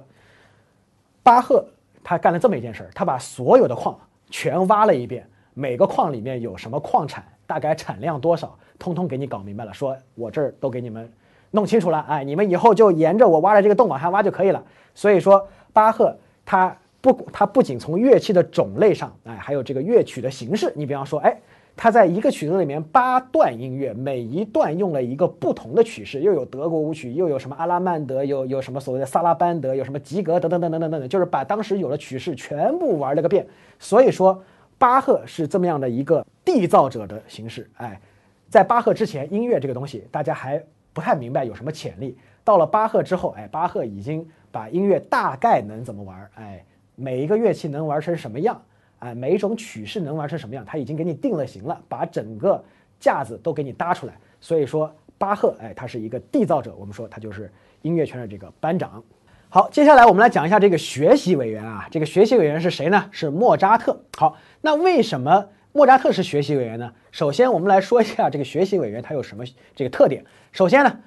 [1.23, 1.65] 巴赫
[2.03, 3.99] 他干了这么一件事儿，他把所有的矿。
[4.29, 9.73] 全挖了一遍，每个矿里面有什么矿产，大概产量多少，通通给你搞明白了。
[9.73, 11.11] 说我这儿都给你们
[11.51, 14.63] 弄清楚了，哎，你们以后就沿着我挖的这个洞往下挖就可以了。
[14.93, 20.71] 所以说，巴赫他不，他不仅从乐器的种类上，哎，还有这个乐曲的形式。
[20.75, 21.37] 你比方说，哎。
[21.77, 33.45] 他在一个曲子里面八段音乐，每一段用了一个不同的曲式，又有德国舞曲，又有什么阿拉曼德，有有什么所谓的萨拉班德，有什么吉格等等等等等等，就是把当时有的曲式全部玩了个遍。
[33.77, 34.41] 所以说，
[34.77, 37.69] 巴赫是这么样的一个缔造者的形式。
[37.75, 37.99] 哎，
[38.47, 42.17] 在巴赫之前，音乐这个东西大家还不太明白有什么潜力。
[42.45, 46.63] 到了巴赫之后，哎，巴赫已经把音乐大概能怎么玩，哎，
[46.95, 48.61] 每一个乐器能玩成什么样。
[48.99, 52.63] 哎，每一种曲式能玩成什么样，他已经给你定了型了，把整个
[52.99, 54.17] 架子都给你搭出来。
[54.39, 59.03] 所以说，巴赫，哎，他是一个缔造者，我们说他就是音乐圈的这个班长。
[59.49, 63.07] 好，接下来我们来讲一下这个学习委员啊，这个学习委员是谁呢？
[63.11, 63.99] 是莫扎特。
[64.17, 66.91] 好，那为什么莫扎特是学习委员呢？
[67.11, 69.43] 首先，我们来说一下这个学习委员他有什么
[69.75, 70.25] 这个特点。
[70.51, 70.99] 首先呢，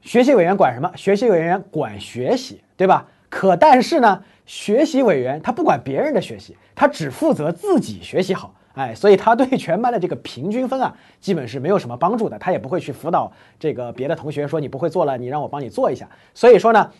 [0.00, 0.92] 学习委员管什么？
[0.96, 3.08] 学习委员管学习，对吧？
[3.40, 8.54] 可但是呢，学习委员他不管别人的学习，他只负责自己学习好。
[8.74, 12.38] 哎，所以他对全班的这个平均分啊，基本是没有什么帮助的。
[12.38, 16.06] 他也不会去辅导这个别的同学说你不会做了，你让我帮你做一下。
[16.34, 16.90] 所以说呢，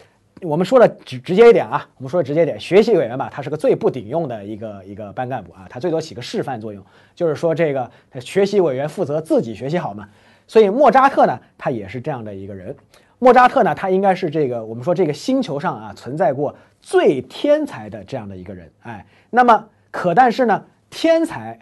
[0.41, 6.83] 我们说的直直接一点啊，我们说的直接一点，学习委员吧，他是个最不顶用的一个一个班干部啊，他最多起个示范作用，
[7.15, 10.09] 就是说这个学习委员负责自己学习好嘛。
[10.47, 12.75] 所以莫扎特呢，他也是这样的一个人。
[13.21, 18.69] 莫扎特呢，他应该是这个我们说这个星球上啊存在过最天才的这样的一个人。
[18.81, 20.65] 哎，那么可但是呢？
[20.89, 21.57] 天才，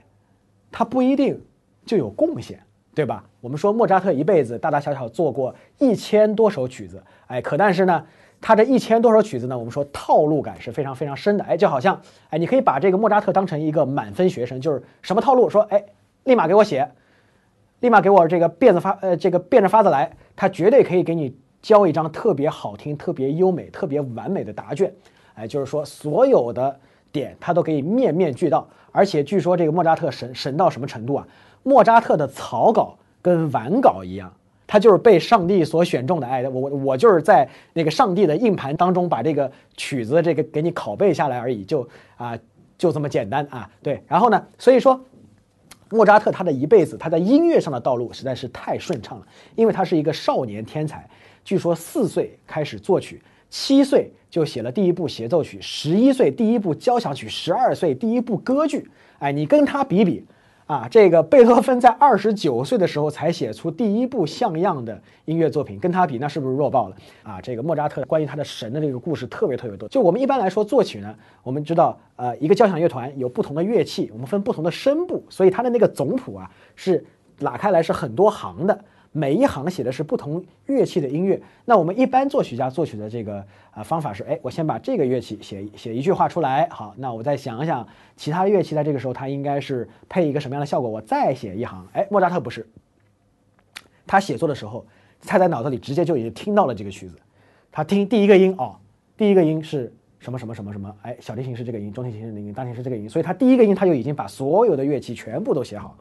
[0.70, 1.38] 他不一定
[1.84, 2.58] 就有贡献，
[2.94, 3.22] 对吧？
[3.40, 8.06] 我们说莫扎特一辈子大大小小做过一千多首曲子，哎，可但是呢，
[8.40, 15.84] 他这一千多首曲子呢，我们说套路感是非常非常深的，哎，就好像，哎，你可以把这个莫扎特当成一个满分学生，就是什么套路，说，哎，
[16.24, 16.90] 立马给我写，
[17.80, 21.36] 立马给我这个变着法，呃，这个变着法子来，他绝对可以给你
[21.68, 24.90] 交一张特别好听、特别优美、特别完美的答卷，
[25.34, 26.74] 哎，就是说所有的
[27.12, 28.66] 点他都可以面面俱到。
[28.90, 31.28] 而且据说这个莫扎特神神到什么程度啊？
[31.62, 34.32] 莫扎特的草稿跟完稿一样，
[34.66, 36.26] 他就是被上帝所选中的。
[36.26, 42.34] 哎，我我就是在那个上帝的硬盘当中把这个曲子这个给你拷贝下来而已，就啊
[42.78, 43.68] 就这么简单啊。
[43.82, 44.98] 对，然后呢，所以说
[45.90, 51.06] 莫扎特他的一辈子他在音乐上的道路实在是太顺畅了，因为他是一个少年天才，
[51.48, 53.22] 据说四岁开始作曲。
[53.48, 58.86] 七岁就写了第一部协奏曲，十一岁第一部交响曲，十二岁第一部歌剧。
[59.18, 60.22] 哎，你跟他比比，
[60.66, 66.96] 啊，这个贝多芬在二十九岁的时候才写出第一部像样的音乐作品，跟他比，那是不是弱爆了？
[67.22, 69.88] 啊，这个莫扎特关于他的神的这个故事特别特别多。
[69.88, 77.02] 就我们一般来说作曲呢，我们知道，呃，一个交响乐团有不同的乐器，我们分不同的声部，所以它的那个总谱啊是
[77.38, 78.84] 拉开来是很多行的。
[79.18, 87.84] 每一行写的是不同乐器的音乐，那我们一般作曲家作曲的这个啊方法是，哎，我先把这个乐器写写一句话出来，好，那我再想一想
[88.16, 91.84] 其他乐器在这个时候它应该是配一个什么样的效果，我再写一行。
[91.92, 92.64] 哎，莫扎特不是，
[94.06, 94.86] 他写作的时候，
[95.22, 97.18] 他在脑子里直接就已经听到了这个曲子，
[97.72, 98.76] 他听第一个音哦，
[99.16, 105.96] 第一个音是什么什么什么什么，哎，小提琴是这个音，中提琴是那个音，大提琴是这个音，所以他第一个音他就已经把所有的乐器全部都写好。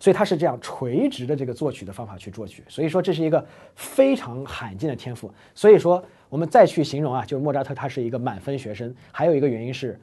[0.00, 5.28] 所以他是这样垂直的这个作曲的方法去作曲，所以说这是一个非常罕见的天赋。
[5.54, 8.94] 所以说我们再去形容啊，就是莫扎特他是一个满分学生。
[9.10, 9.98] 还有一个原因是，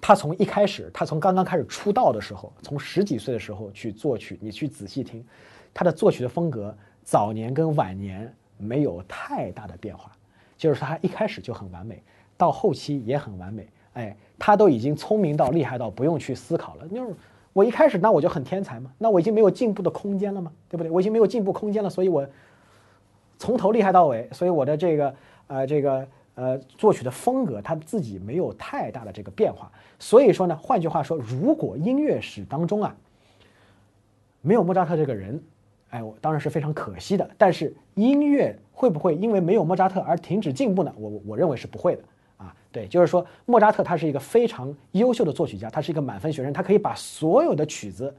[0.00, 5.24] 他从一开始，他从刚刚开始出道的时候，从十几岁的时候去作曲，你去仔细听，
[5.74, 10.12] 他的作曲的风格早年跟晚年没有太大的变化，
[10.56, 12.00] 就是他一开始就很完美，
[12.36, 13.66] 到后期也很完美。
[13.94, 17.12] 哎，他都已经聪明到厉害到不用去思考了，就是。
[17.60, 20.50] 我一开始那我就很天才嘛，那我已经没有进步的空间了吗？
[20.66, 20.90] 对不对？
[20.90, 22.26] 我已经没有进步空间了，所以我
[23.38, 25.14] 从头厉害到尾，所以我的这个
[25.46, 29.70] 呃这个呃作曲的风格，他自己没有太大的这个变化。
[29.98, 32.96] 所以说呢，换句话说，如果音乐史当中啊
[34.40, 35.38] 没有莫扎特这个人，
[35.90, 37.28] 哎，我当然是非常可惜的。
[37.36, 40.90] 但是音乐会不会因为没有莫扎特而停止进步呢？
[40.96, 42.02] 我我认为是不会的。
[42.40, 48.14] 啊对，就是说莫扎特他是一个非常优秀的作曲家，他是一个满分学生，他可以把所有的曲子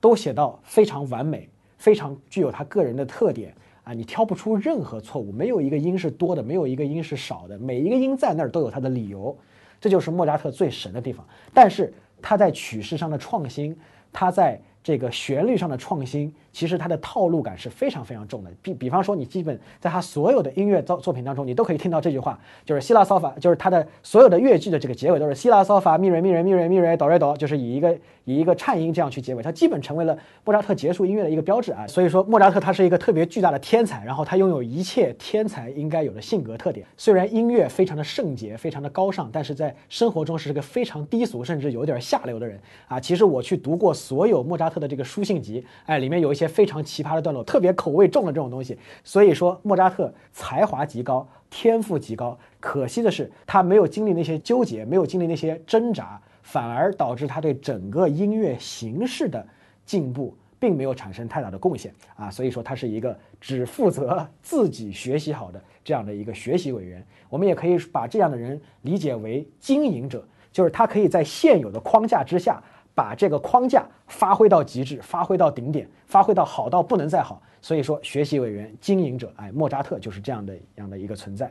[0.00, 1.48] 都写到非常完美，
[1.78, 9.36] 非常具有他个人的特点啊，你挑不出任何错误，没有一个音是多的，没有一个音是少的，每一个音在那儿都有它的理由，
[9.80, 11.24] 这就是莫扎特最神的地方。
[11.54, 13.76] 但是他在曲式上的创新，
[14.12, 14.60] 他在。
[14.82, 18.50] 这个旋律上的创新，其实它的套路感是非常非常重的。
[18.60, 31.86] 比比方说，你基本在他所有的音乐作作品当中，你都可以听到这句话，就是希拉骚法，就是他的所有的乐句的这个结尾都是希拉骚法咪瑞咪瑞咪瑞咪瑞哆瑞哆，就是以一个以一个颤音这样去结尾，它基本成为了莫扎特结束音乐的一个标志啊。
[31.86, 36.84] 所以说，莫扎特他是一个特别巨大的天才，然后他拥有一切天才应该有的性格特点。
[36.96, 42.98] 虽然音乐非常的圣洁，非常的高尚，但是在生活中是个非常低俗，甚至有点下流的人啊。
[42.98, 44.72] 其实我去读过所有莫扎。
[44.72, 48.78] 特的这个书信集，哎，里面有一些非常奇葩的段落，特别口味重的这种东西。
[49.04, 59.46] 所以说，莫扎特才华极高，天赋极高，可惜的是他没有经历那些纠结，没有经历那些挣扎，反而导致他对整个音乐形式的
[59.86, 62.30] 进步并没有产生太大的贡献啊。
[62.30, 67.04] 所以说，他是一个只负责自己学习好的这样的一个学习委员。
[67.28, 72.62] 我们也可以把这样的人理解为经营者，就是他可以在现有的框架之下。
[72.94, 77.42] 把这个框架发挥到极致，发挥到顶点，发挥到好到不能再好。
[77.62, 81.50] 所以说，学习委员、经营者，哎，莫扎特就是这样的样的一个存在。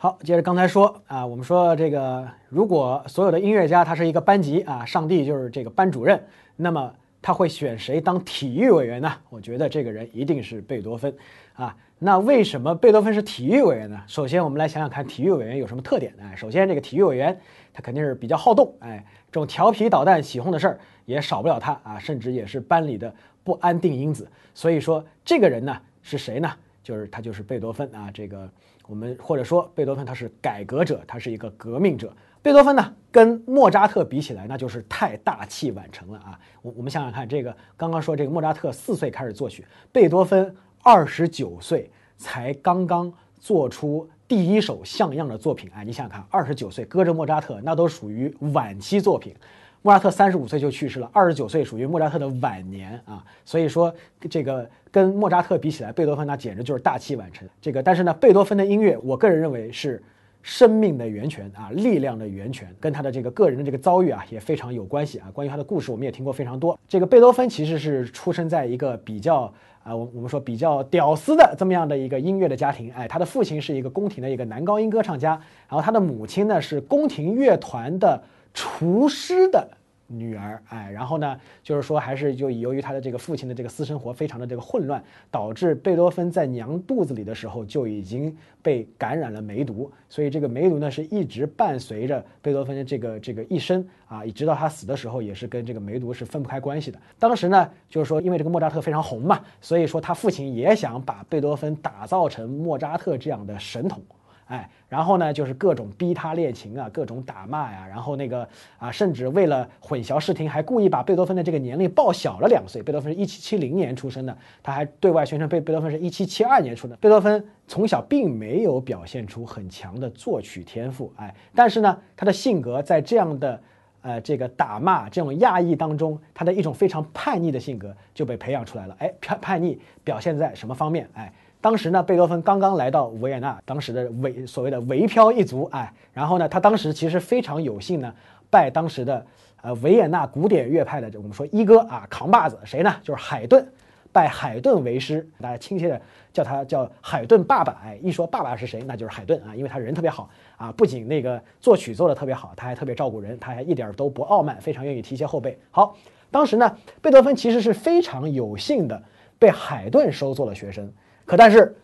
[0.00, 6.22] 好，接着刚才说啊，我们说这个，如果所有的音乐家他是一个班级啊，上帝就是这个班主任，
[6.54, 9.12] 那么他会选谁当体育委员呢？
[9.28, 11.12] 我觉得这个人一定是贝多芬
[11.54, 11.76] 啊。
[11.98, 14.00] 那为什么贝多芬是体育委员呢？
[14.06, 16.16] 首先，我们来想想看，体育委员有什么特点？
[16.16, 17.36] 呢，首先这个体育委员
[17.74, 24.30] 他肯定是比较好动，哎，这种调皮捣蛋、起哄的事儿也少不了他啊，甚至也是班里的不安定因子。
[24.54, 26.48] 所以说，这个人呢是谁呢？
[26.84, 28.08] 就是他就是贝多芬啊。
[28.14, 28.48] 这个
[28.88, 32.12] 我们或者说贝多芬他是改革者，他是一个革命者。
[32.42, 36.40] 贝多芬呢跟莫扎特比起来，那就是太大器晚成了啊。
[36.62, 40.52] 我我们想想看，这个刚刚说这个莫扎特四岁开始作曲，贝多芬。
[40.80, 49.34] 二十九岁才刚刚做出第一首像样的作品，哎，你想想看，二十九岁搁着莫扎特，那都属于晚期作品。
[49.82, 53.24] 莫扎特三十五岁就去世了，二十九岁属于莫扎特的晚年啊。
[53.44, 53.94] 所以说，
[54.28, 57.48] 这个跟莫扎特比起来，贝多芬那简直就是大器晚成。
[57.60, 60.02] 这个，但是呢，贝多芬的音乐，我个人认为是
[60.42, 65.30] 生命的源泉啊，力量的源泉，跟他的这个个人的这个遭遇啊也非常有关系啊。
[65.32, 66.78] 关于他的故事，我们也听过非常多。
[66.88, 69.52] 这个贝多芬其实是出生在一个比较。
[69.84, 75.30] 啊，我我们说比较屌丝的这么样的一个音乐的家庭，哎，他的父亲是一个宫廷的一个男高音歌唱家，
[75.66, 78.22] 然后他的母亲呢是宫廷乐团的
[78.58, 79.68] 厨师的。
[80.10, 96.98] 女儿，哎，然后呢，就是说，还是就由于他的这个父亲的这个私生活非常的这个混乱，导致贝多芬在娘肚子里的时候就已经被感染了梅毒，所以这个梅毒呢是一直伴随着贝多芬的这个这个一生啊，一直到他死的时候也是跟这个梅毒是分不开关系的。
[97.18, 104.02] 当时呢，就是说，因为这个莫扎特非常红嘛，所以说他父亲也想把贝多芬打造成莫扎特这样的神童。
[104.48, 112.82] 哎，然后呢，就是各种逼他练琴啊，各种打骂呀，然后那个啊，甚至为了混淆视听，还故意把贝多芬的这个年龄报小了两岁。
[112.82, 116.96] 贝多芬是一七七零年出生的，他还对外宣称贝贝多芬是一七七二年出的。
[116.96, 123.60] 贝多芬从小并没有表现出很强的作曲天赋，哎，但是呢，他的性格在这样的
[124.00, 128.96] 呃这个打骂这种压抑当中，他的一种非常叛逆的性格就被培养出来了。
[128.98, 131.06] 哎，叛叛逆表现在什么方面？
[131.12, 131.30] 哎。
[131.60, 138.14] 当时呢，贝多芬刚刚来到维也纳，当时的维所谓的维漂一族，哎，然后呢，他当时其实非常有幸呢，
[138.48, 139.26] 拜当时的
[139.60, 142.94] 呃维也纳古典乐派的我们说一哥啊扛把子谁呢？
[143.02, 143.66] 就是海顿，
[144.12, 146.00] 拜海顿为师，大家亲切的
[146.32, 155.58] 叫他叫海顿爸爸，哎，一说爸爸是谁，那就是海顿啊，因为他人特别好啊，不仅那个作曲做的特别好，他还特别照顾人，他还一点都不傲慢，非常愿意提携后辈。
[155.72, 155.96] 好，
[156.30, 159.02] 当时呢，贝多芬其实是非常有幸的
[159.40, 160.88] 被海顿收做了学生。
[161.28, 161.76] 可但是，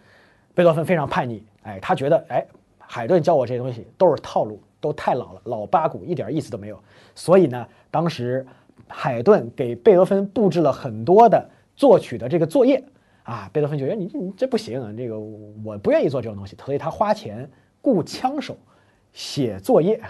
[0.55, 2.47] 贝多芬非常叛逆，哎，他觉得，哎，
[2.79, 6.81] 海顿教我这些东西都是套路，都太老了，老八股，一点意思都没有。
[7.15, 8.47] 所以呢，当时
[8.89, 12.83] 海顿给贝多芬布置了很多的作曲的这个作业，
[13.25, 17.47] 啊，贝多芬觉得你你这不行，啊这个我不愿意做这种东西，所以他花钱
[17.83, 18.57] 雇枪手
[19.13, 20.01] 写作业。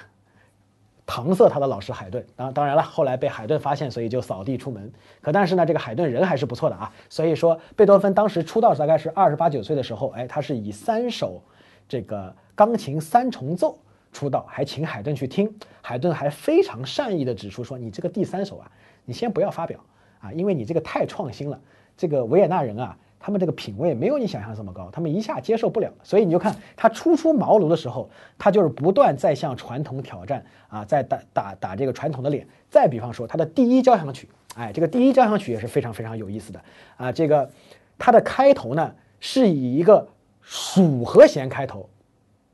[1.07, 4.90] 搪塞他的老师海顿，当当然了，后来被海顿发现，所以就扫地出门。
[5.21, 6.90] 可但是呢，这个海顿人还是不错的啊。
[7.11, 11.43] 所以说，贝多芬当时出道大概是二十八九岁的时候，哎，他是以三首
[11.87, 13.79] 这个钢琴三重奏
[14.12, 15.55] 出道，还请海顿去听。
[15.83, 18.71] 海顿还非常善意的指出说：“你这个第三首啊，
[19.05, 19.79] 你先不要发表
[20.21, 21.61] 啊，因为你这个太创新了，
[21.97, 32.47] 这个维也纳人啊。”他们这个品味没有你想象这么高，他们一下接受不了，所以你就看他初出茅庐的时候，他就是不断在向传统挑战啊，在打打打这个传统的脸。
[32.69, 36.61] 再比方说他的第一交响曲，哎，这个第一交响曲也是非常非常有意思的
[36.99, 37.51] 啊，这个
[37.97, 40.07] 它的开头呢是以一个
[40.43, 41.89] 属和弦开头，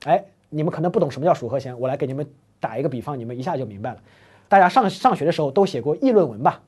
[0.04, 2.24] 哎，你们可能不懂什么叫属和弦，我来给你们
[2.60, 3.98] 打一个比方，你们一下就明白了。
[4.48, 6.62] 大家上上学的时候都写过议论文吧？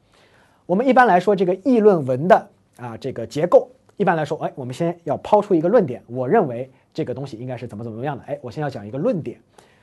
[0.66, 3.70] 我们一般来说这个议论文的啊这个结构。
[4.02, 9.38] 一般来说，哎，我们先要抛出一个论点，我认为这个东西应该是怎么怎么样的，哎，我先要讲一个论点，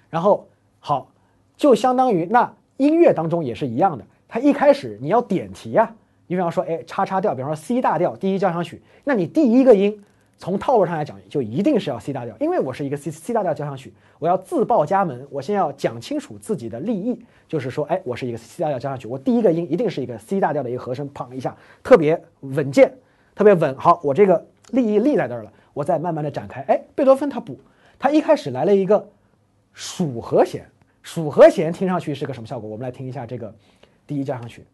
[0.10, 0.46] 然后
[0.82, 1.10] 好，
[1.56, 5.96] 就相当于那音乐当中也是一样的，它一开始你要点题啊，
[6.28, 10.04] 你比方说，哎，叉叉调，比方说 C 大调第一交响曲，那你第一个音
[10.38, 22.94] 从套路上来讲就一定是要 C 大调，因为我是一个 C C 大调交响曲，我要自报家门，我先要讲清楚自己的立意，就是说，哎，我是一个 C 大调交响曲，我第一个音一定是一个 C 大调的一个和声，砰一下，特别稳健。
[23.40, 26.60] 特别稳，好，我这个立意立在这儿了，我再慢慢的展开。
[26.64, 27.58] 哎，贝多芬他不，
[27.98, 29.10] 他一开始来了一个
[29.72, 30.70] 属和弦，
[31.02, 32.70] 属和弦听上去是个什么效果？
[32.70, 33.56] 我们来听一下这个
[34.06, 34.66] 第一交响曲。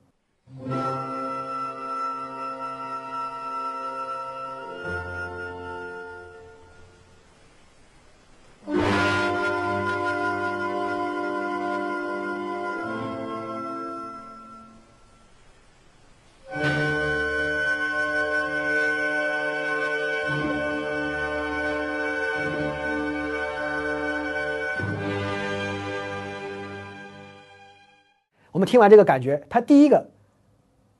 [28.66, 30.10] 听完这个感觉，他第一个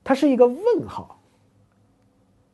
[0.04, 1.20] 它是一个问号，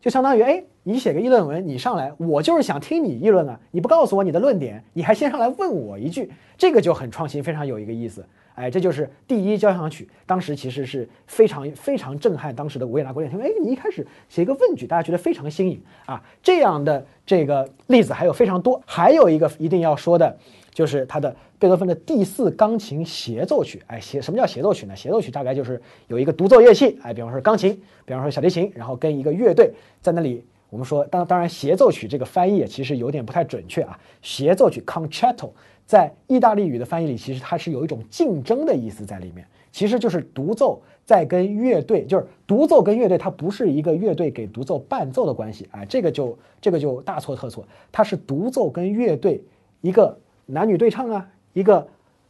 [0.00, 8.24] 就相当于哎，你写个议论文，你上来，我就是想听你议论啊，你不告诉我你的论点，你还先上来问我一句，这个就很创新，非常有一个意思。
[8.54, 13.40] 哎，这就是第一交响曲，当时其实是非常非常震撼当时的维也纳国乐厅。
[13.40, 16.22] 哎，你一开始写一个问句，大家觉得非常新颖啊。
[16.42, 18.82] 这样的这个例子还有非常多。
[18.84, 20.36] 还有一个一定要说的，
[20.72, 23.82] 就是他的贝多芬的第四钢琴协奏曲。
[23.86, 24.96] 哎，协什么叫协奏曲呢？
[24.96, 27.72] 协奏曲大概就是有一个独奏乐器，哎，比方说钢琴，
[28.04, 30.44] 比方说小提琴，然后跟一个乐队在那里。
[30.70, 33.98] 我们说，当当然协奏曲这个翻译其实有点不太准确啊。
[34.22, 35.50] 协奏曲 concerto。
[35.84, 49.42] 在意大利语的翻译里，其实它是有一种竞争的意思在里面，其实就是独奏在跟乐队，就是独奏跟乐队，它不是一个乐队给独奏伴奏的关系啊，这个就这个就大错特错，它是独奏跟乐队
[49.82, 50.16] 一个
[50.46, 51.86] 男女对唱啊，一个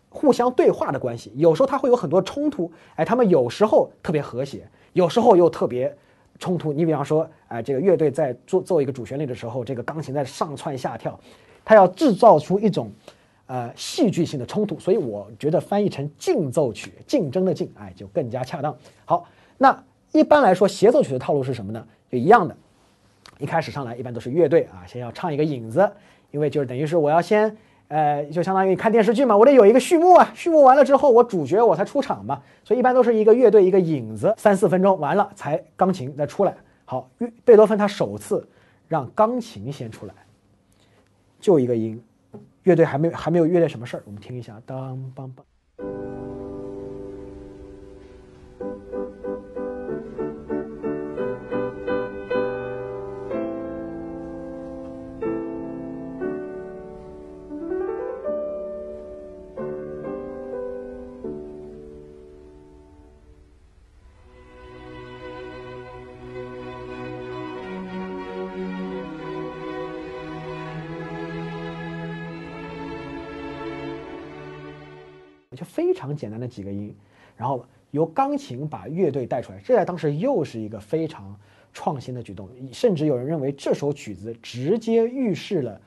[0.09, 5.97] 互相对话的关系，有时候它会有很多冲突，哎，他们有时候特别和谐，有时候又特别
[6.39, 6.73] 冲突。
[6.73, 11.19] 你比方说，哎，这个乐队在做奏一个主旋律的时候，这个钢琴在上蹿下跳，
[11.65, 12.91] 它要制造出一种。
[13.47, 18.75] 呃，戏剧性的冲突，所以我觉得翻译成竞奏曲，竞争的竞，哎，就更加恰当。
[19.05, 19.27] 好，
[19.59, 21.87] 那一般来说，协奏曲的套路是什么呢？
[22.11, 22.57] 就一样的，
[23.39, 25.91] 一开始上来一般都是乐队啊，先要唱一个引子，
[26.31, 27.55] 因为就是等于是我要先，
[27.93, 36.55] 呃，就相当于你看电视剧嘛，我得有一个序幕啊，序幕完了之后，我主角我才出场嘛，所以一般都是一个乐队一个影子，三四分钟完了才钢琴再出来。
[36.86, 37.11] 好，
[37.45, 38.49] 贝多芬他首次
[38.88, 40.14] 让钢琴先出来，
[41.38, 42.03] 就一个音。
[42.62, 45.52] 乐队还没还没有乐队什么事儿，我们听一下，当梆梆。
[76.03, 76.95] 常简单的几个音，
[77.37, 81.35] 然后由钢琴把乐队带出来，这在当时又是一个非常
[81.73, 85.81] 创新的举动，甚至有人认为这首曲子直接预示了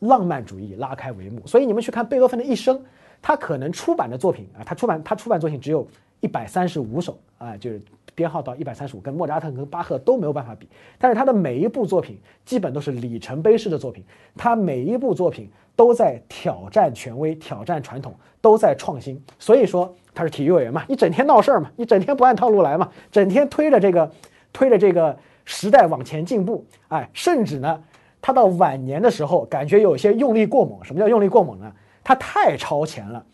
[0.00, 1.46] 浪漫主义拉开帷幕。
[1.46, 2.84] 所以你们去看贝多芬的一生，
[3.22, 5.86] 他可能出版的作品啊，他出版他出版作品只有
[6.20, 7.80] 一百三十五首啊，就是
[8.14, 10.68] 编号到一百三十五，跟莫扎特跟巴赫都没有办法比。
[10.98, 14.04] 但是他的每一部作品基本都是里程碑式的作品，
[14.36, 15.48] 他每一部作品。
[15.74, 19.22] 都在挑战权威，挑战传统，都在创新。
[19.38, 24.10] 所以说他是体育委员嘛，你整天闹事儿嘛，你整天不按套路来嘛，整天推着这个，
[24.52, 26.64] 推着这个时代往前进步。
[26.88, 27.82] 哎，甚至呢，
[28.20, 30.82] 他到晚年的时候，感觉有些用力过猛。
[30.84, 31.72] 什么叫用力过猛呢？
[32.04, 33.24] 他太超前了，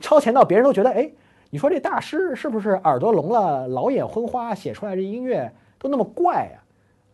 [0.00, 1.10] 超前到别人都觉得，哎，
[1.50, 6.58] 你说这大师是不是耳朵聋了，老眼昏花，写出来这音乐都那么怪呀？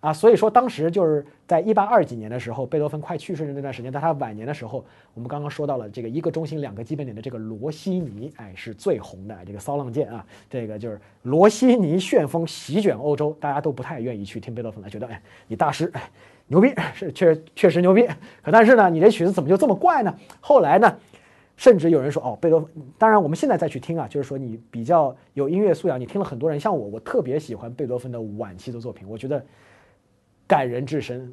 [0.02, 4.84] 啊，所以说当时就是在一八二几年的时候，贝多芬快去世的那段时间，在他晚年的时候，
[5.14, 16.10] 我们刚刚说到了这个一个中心两个基本点的这个罗西尼，哎，是最红的这个骚浪剑啊，这个就是罗西尼旋风席卷欧洲，大家都不太愿意去听贝多芬了，觉得哎，你大师哎
[16.48, 18.04] 牛逼是确确实牛逼，
[18.42, 20.12] 可但是呢，你这曲子怎么就这么怪呢？
[20.40, 20.92] 后来呢，
[21.56, 29.40] 甚至有人说哦，贝多芬，当然我们现在再去听啊，就是说你比较有音乐素养，你听了很多人，像我，我特别喜欢贝多芬的晚期的作品，我觉得。
[30.46, 31.32] 感人至深，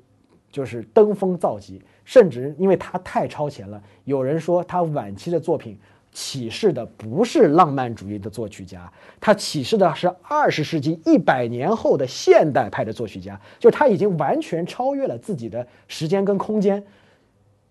[0.52, 3.82] 就是登峰造极，甚至因为他太超前了。
[4.06, 5.78] 有人说他晚期的作品
[6.12, 16.84] 启示的不是浪漫主义的作曲家，他启示的是二十世纪一百年后的现代派的作曲家，就他已经完全超越了自己的时间跟空间，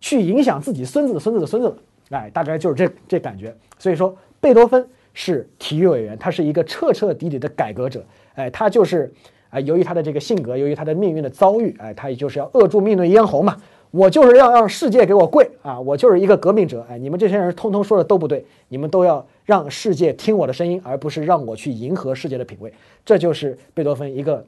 [0.01, 1.77] 去影响自己孙子的孙子的孙子了。
[2.11, 3.55] 哎，大概就是这这感觉。
[3.79, 8.05] 所以说，贝多芬是体育委员，他是一个彻彻底底的改革者。
[8.35, 9.13] 哎，他就是。
[9.51, 13.57] 啊，由于他的这个性格，由于他的命运的遭遇，哎，他也就是要扼住命运咽喉嘛。
[13.91, 15.81] 我就是要让世界给我跪啊！
[15.81, 22.71] 我就是一个革命者，哎，你们这些人通通说的都不对，你们都要让世界听我的声音，而不是让我去迎合世界的品味。
[23.05, 24.45] 这就是贝多芬一个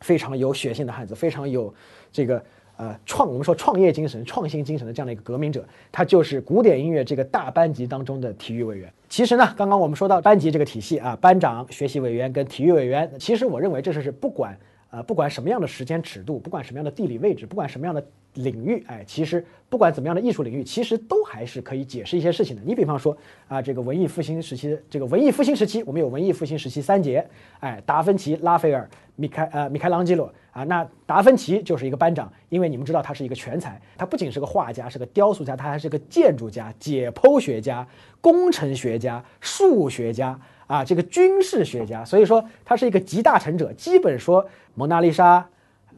[0.00, 1.72] 非常有血性的汉子，非常有
[2.10, 2.42] 这个。
[2.76, 8.92] 呃，创我们说创业精神、创新精神的这样的一个革命者，他就是古典音乐这个大班级当中的体育委员。
[9.08, 14.58] 其实呢，刚刚我们说到班级这个体系啊，班长、学习委员跟体育委员，其实我认为这是是不管
[14.96, 22.62] 呃不管什么样的时间尺度，不管什么样的地理位置，不管什么样的领域，哎，其实不管怎么样的艺术领域，其实都还是可以解释一些事情的。
[22.64, 23.14] 你比方说
[23.46, 27.22] 啊，这个文艺复兴时期，这个文艺复兴时期，我们有文艺复兴时期三杰，
[27.60, 30.32] 哎，达芬奇、拉斐尔、米开呃米开朗基罗。
[30.52, 37.86] 啊，那达芬奇就是一个班长，因为你们知道他是一个全才，他不仅是个画家，是个雕塑家，他还是个建筑家、解剖学家、
[38.22, 44.44] 工程学家、数学家啊，这个军事学家，所以说他是一个集大成者，基本说
[44.74, 45.38] 《蒙娜丽莎》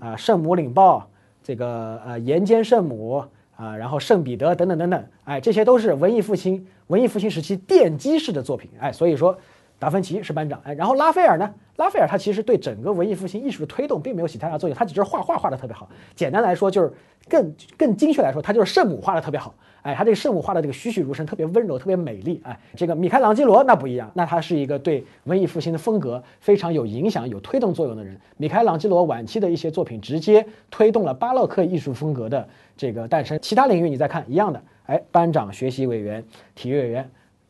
[0.04, 0.98] 啊，《圣母领报》
[1.42, 3.24] 这个呃《岩间圣母》
[3.62, 9.38] 啊，然后《圣彼得》等等等等，哎，这些都是文艺复兴文艺复兴时期奠基式的作品，哎，所以说。
[9.78, 11.54] 达芬奇是班长，哎，然后拉斐尔呢？
[11.76, 15.88] 拉斐尔他其实对整个文艺复兴艺术的推动并没有起太大作用，他只是画画画的特别好。
[16.16, 16.92] 简单来说，就是
[17.28, 19.54] 更更精确来说，他就是圣母画的特别好。
[19.82, 22.40] 哎，他这个圣母画的这个栩栩如生，特别温柔，特别美丽。
[22.42, 28.20] 哎，这个米开朗基罗那不一样，那他是一个对文艺复兴的风格非常有影响、有推动作用的人。
[28.36, 33.38] 米开朗基罗晚期的一些作品直接推动了巴洛克艺术风格的这个诞生。
[33.40, 36.24] 其他领域你再看一样的，哎，班长、学习委员、
[36.56, 37.08] 体育委员。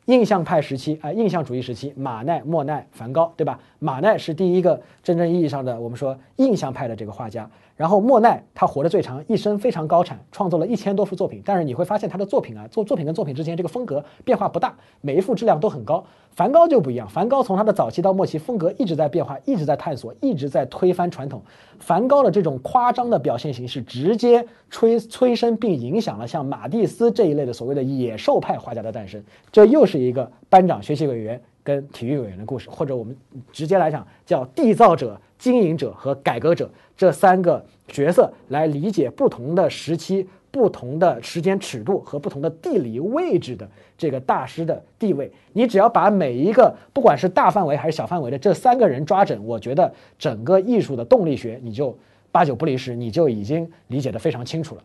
[0.09, 3.61] 印象派时期啊，印象主义时期，马奈、莫奈、梵高，对吧？
[3.79, 7.49] 马奈是第一个真正意义上的我们说印象派的这个画家。
[7.79, 11.41] 然后莫奈他活得最长，一生非常高产，创作了一千多幅作品。
[11.45, 16.05] 但是你会发现他的作品啊，作作品跟作品之间这个风格变化不大，每一幅质量都很高。
[16.33, 21.41] 梵高就不一样，梵高从他的早期到末期，风格一直在变化，一直在探索，一直在推翻传统。
[21.79, 29.23] 梵高的这种夸张的表现形式，直接催催生并影响了像马蒂斯这一类的所谓的野兽派画家的诞生。
[29.53, 33.15] 这又是一个班长、学习委员跟体育委员的故事，或者我们
[33.53, 35.21] 直接来讲叫缔造者。
[35.37, 45.31] 经营者和改革者这三个角色来理解不同的时期、不同的时间尺度和不同的地理位置的这个大师的地位。
[45.53, 51.97] 你只要把每一个，不管是大范围还是小范围的这三个人抓准，我觉得整个艺术的动力学你就
[52.33, 54.83] 八九不离十，你就已经理解的非常清楚了。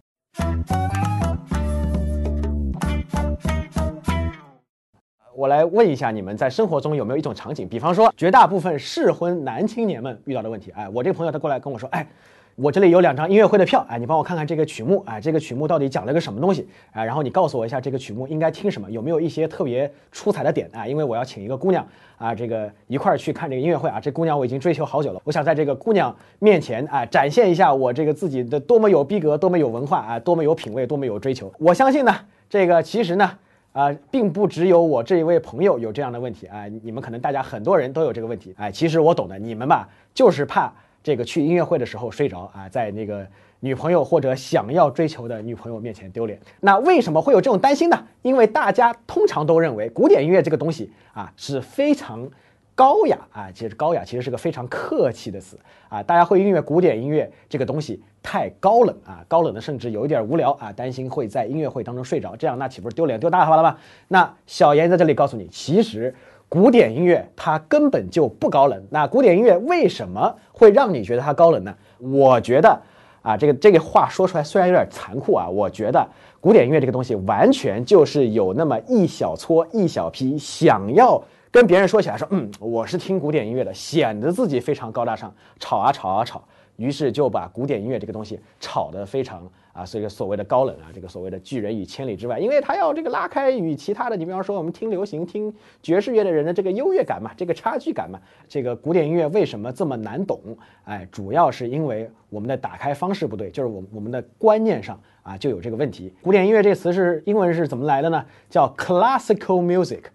[5.43, 10.71] 我来问一下，你们在生活中有没有一种场景，比方说绝大部分适婚男青年们遇到的问题？
[10.73, 12.07] 哎，我这个朋友他过来跟我说，哎，
[12.55, 16.65] 我这里有两张音乐会的票，哎，你帮我看看这个曲目，哎，这个曲目到底讲了个什么东西？
[16.93, 20.69] 哎，然后你告诉我一下这个曲目应该听什么，有没有一些特别出彩的点？
[20.71, 21.85] 啊，因为我要请一个姑娘
[22.17, 31.51] 啊，这个一块儿去看这个音乐会啊，这姑娘我已经追求好久了，我想在这个姑娘面前啊，展现一下我这个自己的多么有逼格，多么有文化啊，多么有品位，多么有追求。
[31.59, 32.15] 我相信呢，
[32.49, 33.29] 这个其实呢。
[33.73, 38.53] 啊，并不只有我这一位朋友有这样的问题啊，你们可能大家很多人都有这个问题。
[38.57, 40.71] 哎，其实我懂的，你们吧，就是怕
[41.03, 43.27] 这个去音乐会的时候睡着啊，在那个
[43.59, 46.39] 女朋友或者想要追求的女朋友面前丢脸。
[46.61, 48.05] 那为什么会有这种担心呢？
[48.21, 52.29] 因为大家通常都认为古典音乐这个东西啊是非常。
[52.75, 55.59] 高雅啊，其实高雅其实是个非常客气的词
[55.89, 56.01] 啊。
[56.01, 63.77] 大家会音乐，古典音乐这个东西太高冷啊，高冷的甚至有一点无聊啊，担心会在音乐会当中睡着，这样那岂不是丢脸丢大发了吗？
[64.07, 66.15] 那小严在这里告诉你，其实
[66.49, 68.83] 古典音乐它根本就不高冷。
[68.89, 71.75] 那古典音乐为什么会让你觉得它高冷呢？
[71.99, 72.81] 我觉得
[73.21, 76.03] 啊，这个这个话说出来虽然有点残酷啊，我觉得
[76.39, 81.23] 古典音乐这个东西完全就是有那么一小撮一小批想要。
[81.53, 86.43] 跟别人说起来说，嗯，我是听古典音乐的，显得自己非常高大上，吵啊吵啊吵，
[86.77, 100.39] 于是就把古典音乐这个东西吵得非常啊，所以所谓的高冷啊，这个所谓的拒人于千里之外，因为他要这个拉开与其他的，你比方说我们听流行、听爵士乐的人的这个优越感嘛，这个差距感嘛，这个古典音乐为什么这么难懂？
[100.85, 106.11] 哎，主要是因为我们的打开方式不对，就是我我们的观念上啊就有这个问题。
[106.23, 108.25] 古典音乐这词是英文是怎么来的呢？
[108.49, 110.05] 叫 classical music。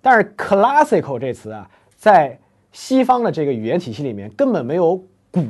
[0.00, 2.38] 但是 classical 这词啊，在
[2.72, 4.96] 西方的这个语言体系里面根本没有
[5.30, 5.42] 古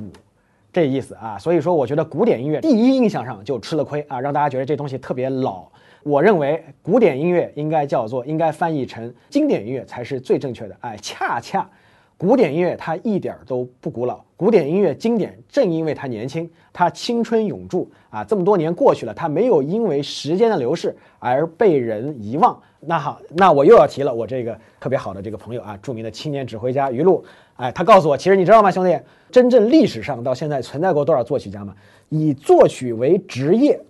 [0.72, 5.66] 这意思啊，所以说我觉得古典音乐第一印象上就吃了亏啊，让大家觉得这东西特别老。
[6.04, 10.76] 我认为古典音乐应该叫做应该翻译成经典音乐才是最正确的。
[10.80, 11.68] 哎，恰恰
[12.16, 22.58] 古典音乐它一点都不古老，古典音乐经典正因为它年轻，它青春永驻啊，这么多年过去了，它没有因为时间的流逝而被人遗忘。
[22.80, 27.24] 那好，那我又要提了，我这个特别好的这个朋友啊，著名的青年指挥家于露，
[27.56, 28.98] 哎，他告诉我，其实你知道吗，兄弟，
[29.30, 31.74] 真正历史上到现在存在过多少作曲家吗？
[32.08, 33.80] 以作曲为职业，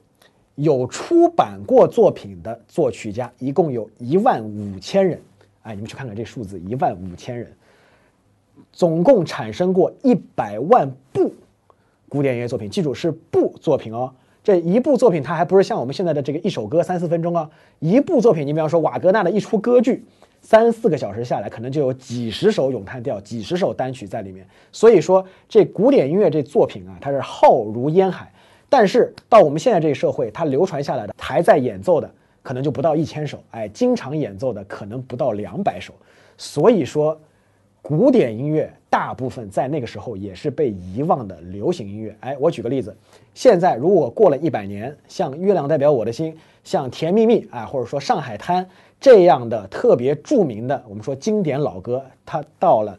[0.54, 5.20] 有出版过作品的作曲家，一共有一万五千人。
[5.62, 7.52] 哎，你们去看看这数字，一万五千人，
[8.72, 11.34] 总共产生过一百万部
[12.08, 14.10] 古典音乐作品，记住是部作品哦。
[14.48, 17.50] 这一部作品，它还不是像我们现在的这个一首歌三四分钟啊！
[17.80, 20.02] 一部作品，你比方说瓦格纳的一出歌剧，
[20.40, 24.48] 三四个小时下来，可能就有几十首咏叹调、几十首单曲在里面。
[24.72, 28.32] 所以说，这古典音乐这作品啊，它是浩如烟海。
[28.70, 32.10] 但是到我们现在这个社会，它流传下来的还在演奏的，
[32.42, 35.92] 可能就不到一千首，哎，经常演奏的可能不到两百首。
[36.38, 37.20] 所以说。
[37.88, 42.14] 古典音乐大部分在那个时候也是被遗忘的流行音乐。
[42.20, 42.94] 哎，我举个例子，
[43.32, 46.30] 现在如果过了一百年，像《月亮代表我的心》、
[46.62, 48.62] 像《甜蜜蜜》啊，或者说《上海滩》
[49.00, 52.98] 这样的特别著名的，我们说经典老歌，它到了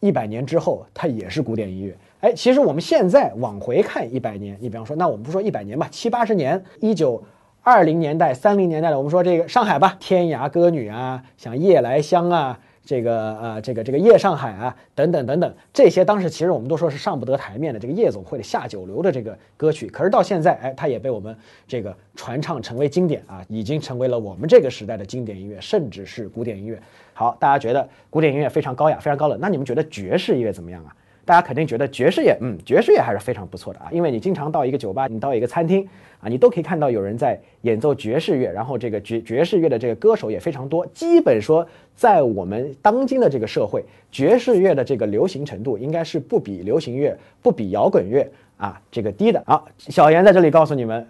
[0.00, 1.94] 一百年之后，它也是古典音乐。
[2.20, 7.22] 哎，其实我们现在往回看一百年，你比方说，那我们不说一百年吧，七八十年，一九
[7.60, 12.58] 二零年代、三零年代的，我们说这个上海吧，《天涯歌女》啊，像《夜来香》啊。
[12.84, 21.36] 这个呃，这个这个夜上海啊，等等等等，这些当时其实我们都说是上不得台面的，这个夜总会的下九流的这个歌曲，可是到现在，哎，它也被我们
[21.68, 26.80] 这个传唱成为经典啊，已经成为了我们这个时代的经典音乐，甚至是古典音乐。
[27.12, 30.96] 好，大家觉得古典音乐非常高雅，非常高冷，那你们觉得爵士音乐怎么样啊？
[31.24, 35.86] 大家肯定觉得爵士乐，嗯，爵士乐还是非常不错的啊，因为你经常到一个酒吧，你到一个餐厅
[36.20, 40.86] 啊，你都可以看到有人在演奏爵士乐，然后这个爵爵士乐的这个歌手也非常多。
[40.88, 49.42] 基本说，在我们当今的这个社会，爵士乐的这个流行程度应该是不比流行乐、不比摇滚乐啊这个低的。
[49.46, 51.06] 好，小严在这里告诉你们，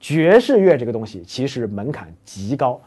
[0.00, 2.80] 爵士乐这个东西其实门槛极高。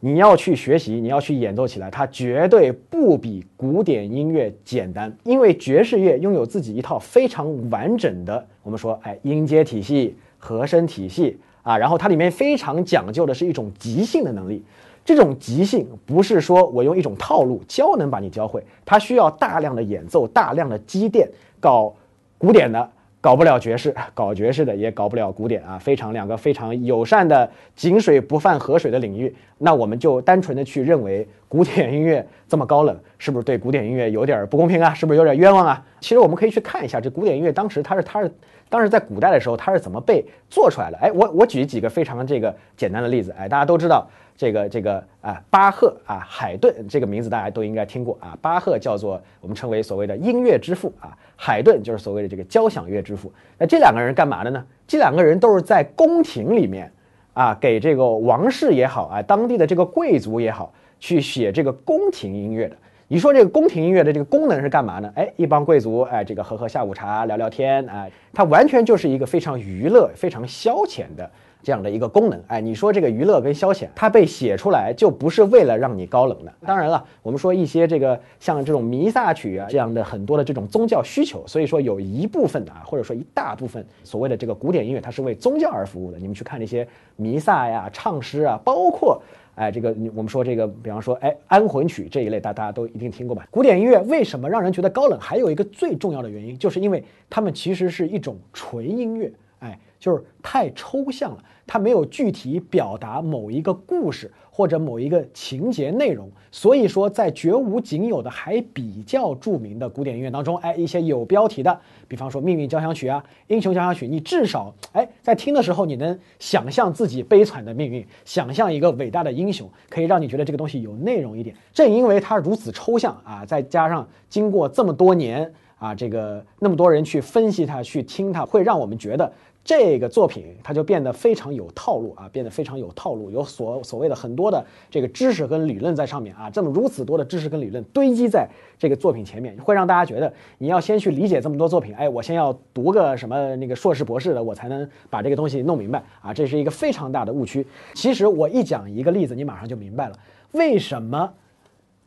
[0.00, 5.12] 你要去学习，你要去演奏起来，它绝对不比古典音乐简单。
[5.24, 14.62] 因为爵士乐拥有自己一套非常完整的，我们说，哎，音阶体系、和声体系啊，然后它里面非常讲究的是一种即兴的能力。
[15.04, 21.28] 这种即兴不是说我用一种套路教能把你教会，它需要大量的演奏、大量的积淀。
[21.58, 21.92] 搞
[22.38, 22.90] 古典的。
[23.20, 29.34] 搞不了爵士， 搞爵士的也搞不了古典啊，非常两个非常友善的井水不犯河水的领域。
[29.58, 34.94] 那我们就单纯的去认为古典音乐这么高冷，是不是对古典音乐有点不公平啊？
[34.94, 35.84] 是不是有点冤枉啊？
[36.00, 38.32] 其实我们可以去看一下这古典音乐当时它是它是
[38.68, 40.96] 当时在古代的时候它是怎么被做出来的？
[40.98, 44.08] 哎，我我举几个非常这个简单的例子，哎，大家都知道。
[44.38, 48.38] 这个这个啊，巴赫啊，海顿这个名字大家都应该听过啊。
[48.40, 53.32] 巴赫叫做我们称为所谓的音乐之父啊，海顿就是所谓的这个交响乐之父。
[53.58, 54.64] 那这两个人干嘛的呢？
[54.86, 56.90] 这两个人都是在宫廷里面
[57.34, 62.76] 啊，给这个王室也好啊，当地的这个贵族也好，去写这个宫廷音乐的。
[63.08, 65.10] 你说这个宫廷音乐的这个功能是干嘛呢？
[65.16, 71.28] 哎，一帮贵族哎，这个喝喝下午茶，聊聊天哎，它完全就是一个非常娱乐、非常消遣的。
[71.68, 76.50] 这样的一个功能，哎，你说这个娱乐跟消遣，它被写出来就不是为了让你高冷的。
[76.64, 86.18] 当然了，我们说一些这个像这种弥撒曲啊这样的很多的这种宗教需求，所以说有一部分的啊，或者说一大部分所谓的这个古典音乐，它是为宗教而服务的。
[86.18, 89.20] 你们去看那些弥撒呀、唱诗啊，包括
[89.54, 93.46] 哎这个我们说这个，比方说哎安魂曲这一类，大大家都一定听过吧？
[93.50, 95.20] 古典音乐为什么让人觉得高冷？
[95.20, 99.30] 还有一个最重要的原因，就是因为它们其实是一种纯音乐。
[99.60, 101.38] 哎就是太抽象了，
[101.68, 106.28] 它没有具体表达某一个故事或者某一个情节内容。
[106.50, 121.54] 所以说，在绝无仅有的还比较著名的古典音乐当中，哎，一些有标题的，比方说《命运交响曲》啊，《英雄交响曲》，你至少哎，在听的时候你能想象自己悲惨的命运，想象一个伟大的英雄，可以让你觉得这个东西有内容一点。
[121.74, 129.30] 正因为它如此抽象啊，再加上经过这么多年啊，这个那么多人去分析它、去听它，会让我们觉得。
[129.68, 138.48] 这个作品它就变得非常有套路啊，变得非常有套路，有所所谓的很多的这个知识跟理论在上面啊，这么如此多的知识跟理论堆积在
[138.78, 147.66] 这个作品前面，会让大家觉得你要先去理解这么多作品，哎，我先要读个什么那个硕士博士的，我才能把这个东西弄明白啊，这是一个非常大的误区。
[147.92, 150.18] 其实我一讲一个例子，你马上就明白了，
[150.52, 151.30] 为什么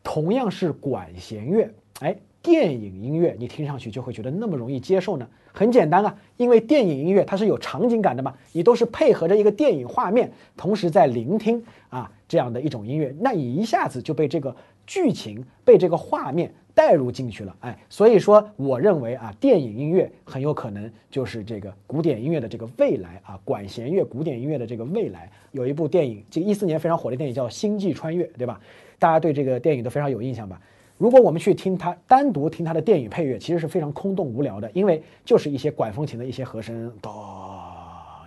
[0.02, 2.16] 同样是管弦乐，哎。
[2.42, 5.26] 电影音乐你听上去就会觉得那么容易接受呢？
[5.52, 14.54] 很简单啊，因为电影音乐它是有场景感的嘛，你都是配合着一个电影画面，同时在聆听啊这样的一种音乐，那你一下子就被这个
[14.86, 17.54] 剧情、被这个画面带入进去了。
[17.60, 25.30] 哎，所以说我认为啊，电影音乐很有可能就是这个古典音乐的这个未来啊，管弦乐、古典音乐的这个未来。
[25.52, 28.58] 有一部电影，这一四年非常火的电影叫《星际穿越》，对吧？
[28.98, 30.60] 大家对这个电影都非常有印象吧？
[30.98, 37.10] 如果我们去听它单独听它的电影配乐，其实是非常空洞无聊的，因为就是一些管风琴的一些和声，哆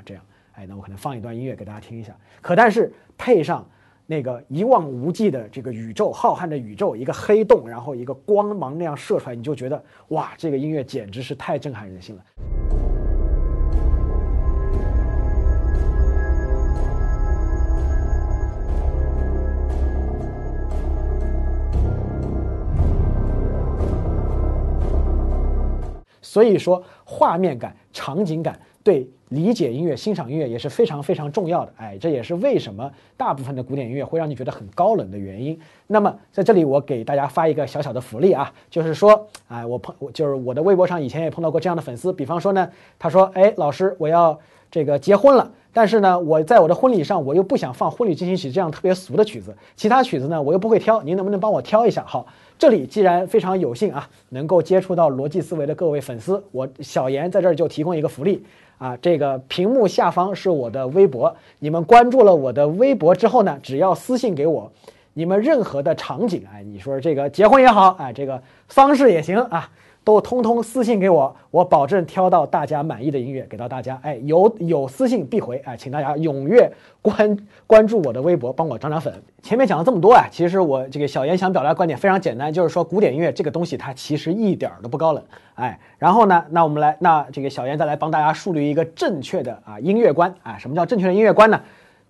[0.03, 0.23] 这样。
[0.53, 2.15] 哎，那我可能放一段音乐给大家听一下。
[2.41, 3.65] 可但是配上
[4.05, 12.23] 那个一望无际的这个宇宙，浩瀚的宇宙，一个黑洞，然后一个光芒那样射出来，你就觉得哇，这个音乐简直是太震撼人心了。
[26.35, 31.71] 所以说，画面感、场景感对理解音乐、欣赏音乐也是非常非常重要的。
[31.77, 35.57] 哎，这也是为什么大部分的古典音乐会让你觉得很高冷的原因。
[35.87, 42.69] 那么在这里，我给大家发一个小小的福利啊， 就是说，哎，我碰，就是我的微博上以前也碰到过这样的粉丝，比方说呢，
[42.99, 44.37] 他说，哎，老师，我要
[44.69, 52.03] 这个结婚了，但是呢，我在我的婚礼上，我又不想放婚礼进行曲这样特别俗的曲子，其他曲子呢，我又不会挑，您能不能帮我挑一下？
[52.05, 52.27] 好。
[52.57, 58.43] 这里既然非常有幸啊，能够接触到逻辑思维的各位粉丝，我小严在这儿就提供一个福利
[58.77, 64.71] 啊，这个屏幕下方是我的微博，你们关注了我的微博之后呢，只要私信给我，
[65.13, 69.69] 你们任何的场景，啊，你说这个结婚也好，啊，这个丧事也行啊。
[70.05, 73.99] 都通通私信给我，我保证挑到大家满意的音乐给到大家。
[74.03, 79.11] 哎，有有私信必回，哎，请大家踊跃关关注我的微博，帮我涨涨粉。
[79.41, 85.23] 前面讲了这么多啊，其实我这个小严想表达观点非常简单，就是说古典音乐这个东西它其实一点都不高冷。
[85.55, 90.55] 哎，然后呢，那我们来，那这个小严再来帮大家树立一个正确的啊音乐观啊。
[90.59, 91.59] 什么叫正确的音乐观呢？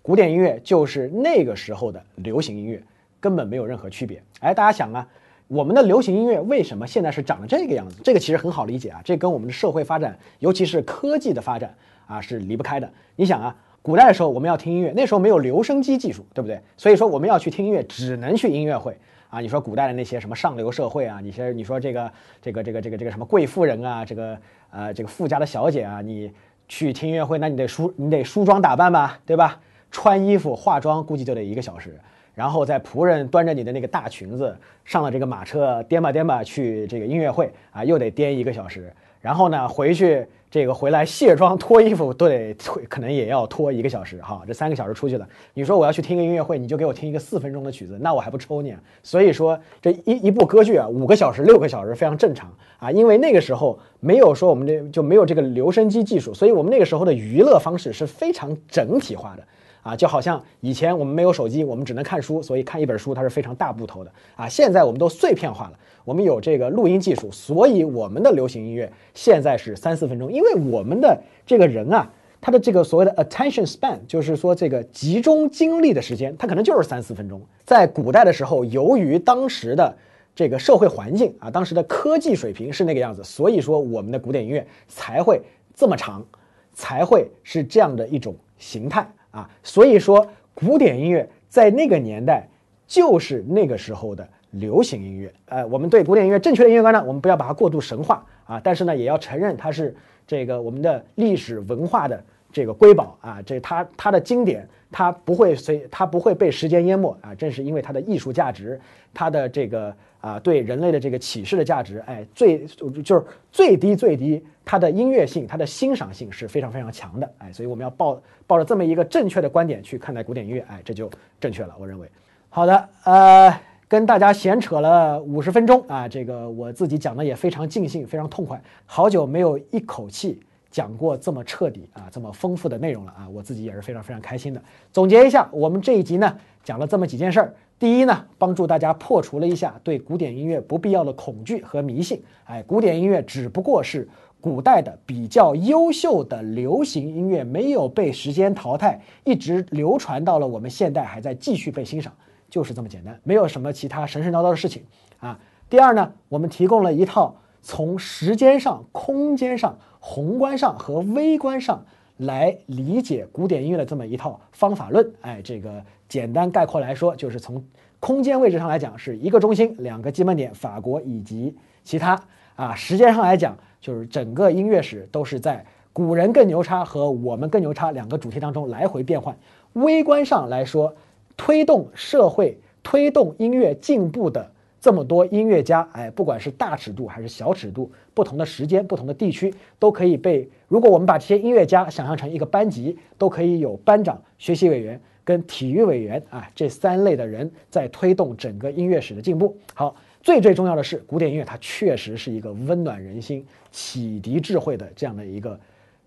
[0.02, 2.82] 古典音乐就是那个时候的流行音乐，
[3.18, 4.22] 根本没有任何区别。
[4.40, 5.08] 哎，大家想啊。
[5.48, 8.00] 我们的流行音乐为什么现在是长得这个样子？
[8.02, 11.72] 这个其实很好理解啊，这跟我们的社会发展，尤其是科技的发展
[12.06, 12.90] 啊是离不开的。
[13.14, 16.60] 你想啊，古代的时候我们要听音乐，那时候没有留声机技术，对不对？
[16.76, 18.96] 所以说我们要去听音乐，只能去音乐会
[19.30, 19.38] 啊。
[19.38, 24.36] 你说古代的那些什么上流社会啊，你先你说这个这个这个这个这个什么贵妇人啊，这个
[24.70, 26.32] 呃这个富家的小姐啊，你
[26.66, 29.60] 去听音乐会，那你得梳你得梳妆打扮吧，对吧？
[29.92, 31.96] 穿衣服化妆估计就得一个小时。
[32.36, 38.92] 然后在仆人端着你的那个大裙子上了这个马车，颠吧颠吧去这个音乐会啊，又得颠一个小时。
[39.22, 44.20] 然后呢，回去这个回来卸妆脱衣服都得脱，可能也要脱一个小时。
[44.20, 45.26] 哈，这三个小时出去了。
[45.54, 48.76] 你说我要去听个音乐会，你就给我听一个四分钟的曲子，那我还不抽你？
[49.02, 59.42] 所以说这一一部歌剧啊，五个小时、六个小时非常正常啊，因为那个时候没有说我们这就没有这个留声机技术，所以我们那个时候的娱乐方式是非常整体化的。
[59.86, 64.48] 啊，就好像以前我们没有手机，我们只能看书，所以看一本书它是非常大部头的啊。
[64.48, 71.16] 现在我们都碎片化了，我们有这个录音技术，所以我们的流行音乐现在是三四分钟，因为我们的
[71.46, 72.10] 这个人啊，
[72.40, 77.40] 他的这个所谓的 attention span，就是说这个集中精力的时间，他可能就是三四分钟。
[77.64, 79.96] 在古代的时候，由于当时的
[80.34, 85.40] 这个社会环境啊，当时的科技水平是那个样子，所以说我们的古典音乐才会
[85.76, 86.26] 这么长，
[86.74, 89.08] 才会是这样的一种形态。
[89.36, 92.48] 啊，所以说古典音乐在那个年代
[92.86, 95.30] 就是那个时候的流行音乐。
[95.44, 99.94] 呃，我们对古典音乐正确的音乐观呢，我们不要把它过度神化啊，但是呢，也要承认它是
[100.26, 108.80] 这个我们的历史文化的这个瑰宝啊，这它它的经典，它不会随它不会被时间淹没啊，正是因为它的艺术价值，
[109.14, 109.94] 它的这个。
[110.18, 121.08] 啊，对人类的这个启示的价值，哎，最就是最低最低，它的音乐性、它的欣赏性是非常非常强的，哎，所以我们要抱抱着这么一个正确的观点去看待古典音乐，哎，这就
[121.38, 122.10] 正确了，我认为。
[122.48, 123.56] 好的，呃，
[123.86, 130.40] 跟大家闲扯了五十分钟啊，这个我自己讲的也非常尽兴，非常痛快，好久没有一口气
[130.76, 134.62] 讲过这么彻底啊，这么丰富的内容了啊，我自己也是非常非常开心的。
[134.92, 137.54] 总结一下，我们这一集呢，讲了这么几件事儿。
[137.78, 142.22] 第一呢，帮助大家破除了一下对古典音乐不必要的恐惧和迷信。
[142.44, 144.06] 哎，古典音乐只不过是
[144.38, 152.12] 古代的比较优秀的流行音乐，没有被时间淘汰，一直流传到了我们现代，还在继续被欣赏，
[152.50, 154.82] 就是这么简单，没有什么其他神神叨叨的事情
[155.20, 155.40] 啊。
[155.70, 161.84] 第二呢，我们提供了一套从时间上、空间上、宏观上和微观上
[162.16, 165.12] 来理解古典音乐的这么一套方法论。
[165.22, 165.82] 哎，这个。
[166.08, 167.60] 简单概括来说，就是从
[167.98, 171.52] 空间位置上来讲，是一个中心，两个基本点，法国以及
[171.82, 172.22] 其他
[172.54, 172.76] 啊。
[172.76, 179.36] 时间上来讲，就是整个音乐史都是在古人更牛叉和我们更牛叉两个主题当中来回变换。
[179.72, 180.94] 微观上来说，
[181.36, 184.52] 推动社会、推动音乐进步的
[184.86, 190.48] 这么多音乐家，哎，不管是大尺度还是小尺度，不同的时间、不同的地区，都可以被。
[190.68, 195.00] 如果我们把这些音乐家想象成一个班级，都可以有班长、学习委员。
[195.24, 199.56] 跟体育委员啊这三类的人在推动整个音乐史的进步。
[199.74, 205.58] 好，最最重要的是，古典音乐它确实是一个温暖人心、启迪智慧的这样的一个，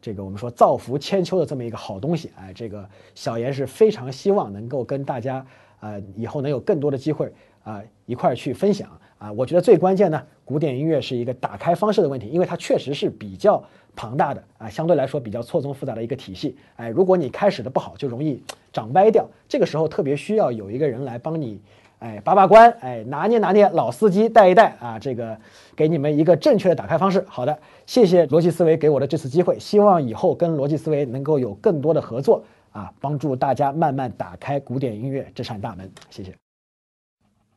[0.01, 2.32] 这个我们说造福千秋的这么一个好东西。
[2.38, 5.45] 哎，这个小严是非常希望能够跟大家
[5.82, 7.30] 啊以后能有更多的机会
[7.65, 9.32] 啊一块儿去分享啊。
[9.32, 13.64] 我觉得最关键呢，古典音乐是一个打开方式的问题，因为它确实是比较。
[13.95, 18.41] 庞大的啊，相对来说比较错综复杂的一个体系，哎，如果你开始的不好，就容易
[18.72, 19.28] 长歪掉。
[19.45, 21.60] 这个时候特别需要有一个人来帮你
[21.97, 25.38] 哎，把把关，哎，拿捏拿捏，老司机带一带啊，这个
[25.76, 27.26] 给你们一个正确的打开方式。
[27.28, 32.41] 好的，谢谢逻辑思维给我的这次机会，希望以后跟逻辑思维能够有更多的合作
[32.72, 35.91] 啊，帮助大家慢慢打开古典音乐这扇大门。
[36.10, 36.48] 谢谢。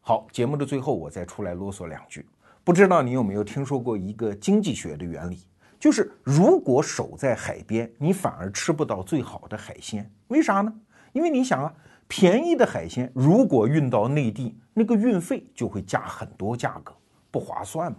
[0.05, 2.27] 好，节目的最后我再出来啰嗦两句，
[2.65, 5.39] 不知道你有没有听说过一个经济学的原理，
[5.79, 10.75] 就是如果守在海边，你反而吃不到最好的海鲜，为啥呢？
[11.13, 11.73] 因为你想啊。
[12.09, 16.93] 便宜的海鲜如果运到内地，那个运费就会加很多，价格
[17.31, 17.99] 不划算嘛。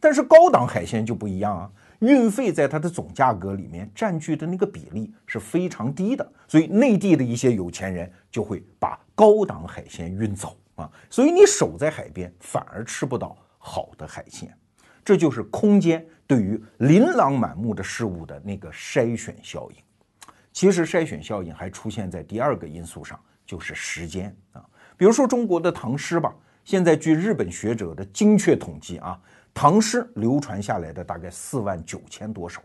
[0.00, 10.90] 但是高档海鲜就不一样啊，运费在它的总价格里面占据的那个比例是非常低的，所以内地的一些有钱人就会把高档海鲜运走啊。
[11.10, 14.56] 所以你守在海边反而吃不到好的海鲜，
[15.04, 19.76] 这就是空间对于琳琅满目的事物的那个筛选效应。
[20.52, 23.18] 其实筛选效应还出现在第二个因素上。
[23.44, 24.64] 就是时间啊，
[24.96, 26.32] 比如说中国的唐诗吧，
[26.64, 29.20] 现在据日本学者的精确统计啊，
[29.52, 32.62] 唐诗流传下来的大概四万九千多首。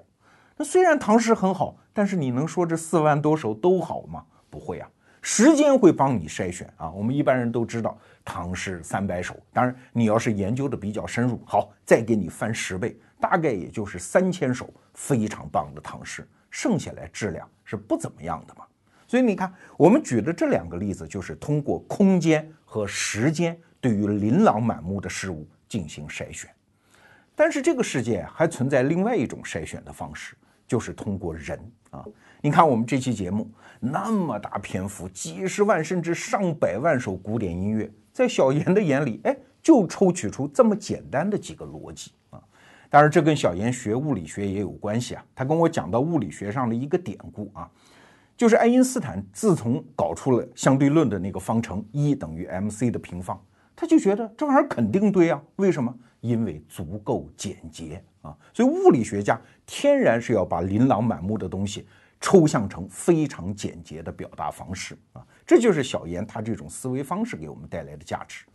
[0.56, 4.24] 那虽然唐诗很好，但是你能说这四万多首都好吗？
[4.52, 4.90] 不会啊，
[5.30, 6.90] 时间会帮你筛选啊。
[6.92, 18.64] 我们一般人都知道唐诗三百首，当然你要是研究的比较深入，好，再给你翻十倍，大概也就是三千首非常棒的唐诗，剩下来质量是不怎么样的嘛。
[19.06, 26.50] 所以你看，我们举的这两个例子，就是通过空间和时间对于琳琅满目的事物进行筛选。
[27.36, 31.60] 但是这个世界还存在另外一种筛选的方式，就是通过人
[31.90, 32.06] 啊。
[32.40, 33.50] 你看我们这期节目
[33.80, 42.42] 那么大篇幅，几十万甚至上百万首古典音乐，在小严的眼里，哎，就抽取出这么简单的几个逻辑啊。
[42.90, 45.24] 当然，这跟小严学物理学也有关系啊。
[45.36, 47.70] 他跟我讲到物理学上的一个典故啊。
[48.36, 53.44] 就是爱因斯坦自从搞出了相对论的那个方程，E 等于 mc 的平方，
[53.76, 55.42] 他就觉得这玩意儿肯定对啊。
[55.56, 55.94] 为什么？
[56.22, 58.38] 因为足够简洁啊。
[58.54, 61.88] 所以物理学家天然是要把琳琅满目的东西
[62.20, 65.26] 抽象成非常简洁的表达方式啊。
[65.46, 68.46] 这就是小严他这种思维方式给我们带来的价值。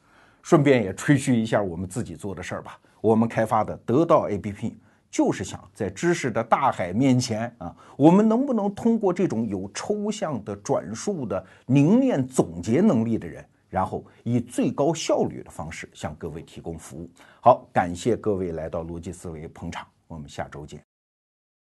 [0.43, 4.75] 顺便也吹嘘一下我们自己做的事儿吧，我们开发的得到 APP。
[5.09, 17.11] 就是想在知识的大海面前啊，我们能不能通过这种有抽象的转述的凝练总结能力的人，然后以最高效率的方式向各位提供服务？
[17.43, 20.92] 好，感谢各位来到逻辑思维捧场，我们下周见。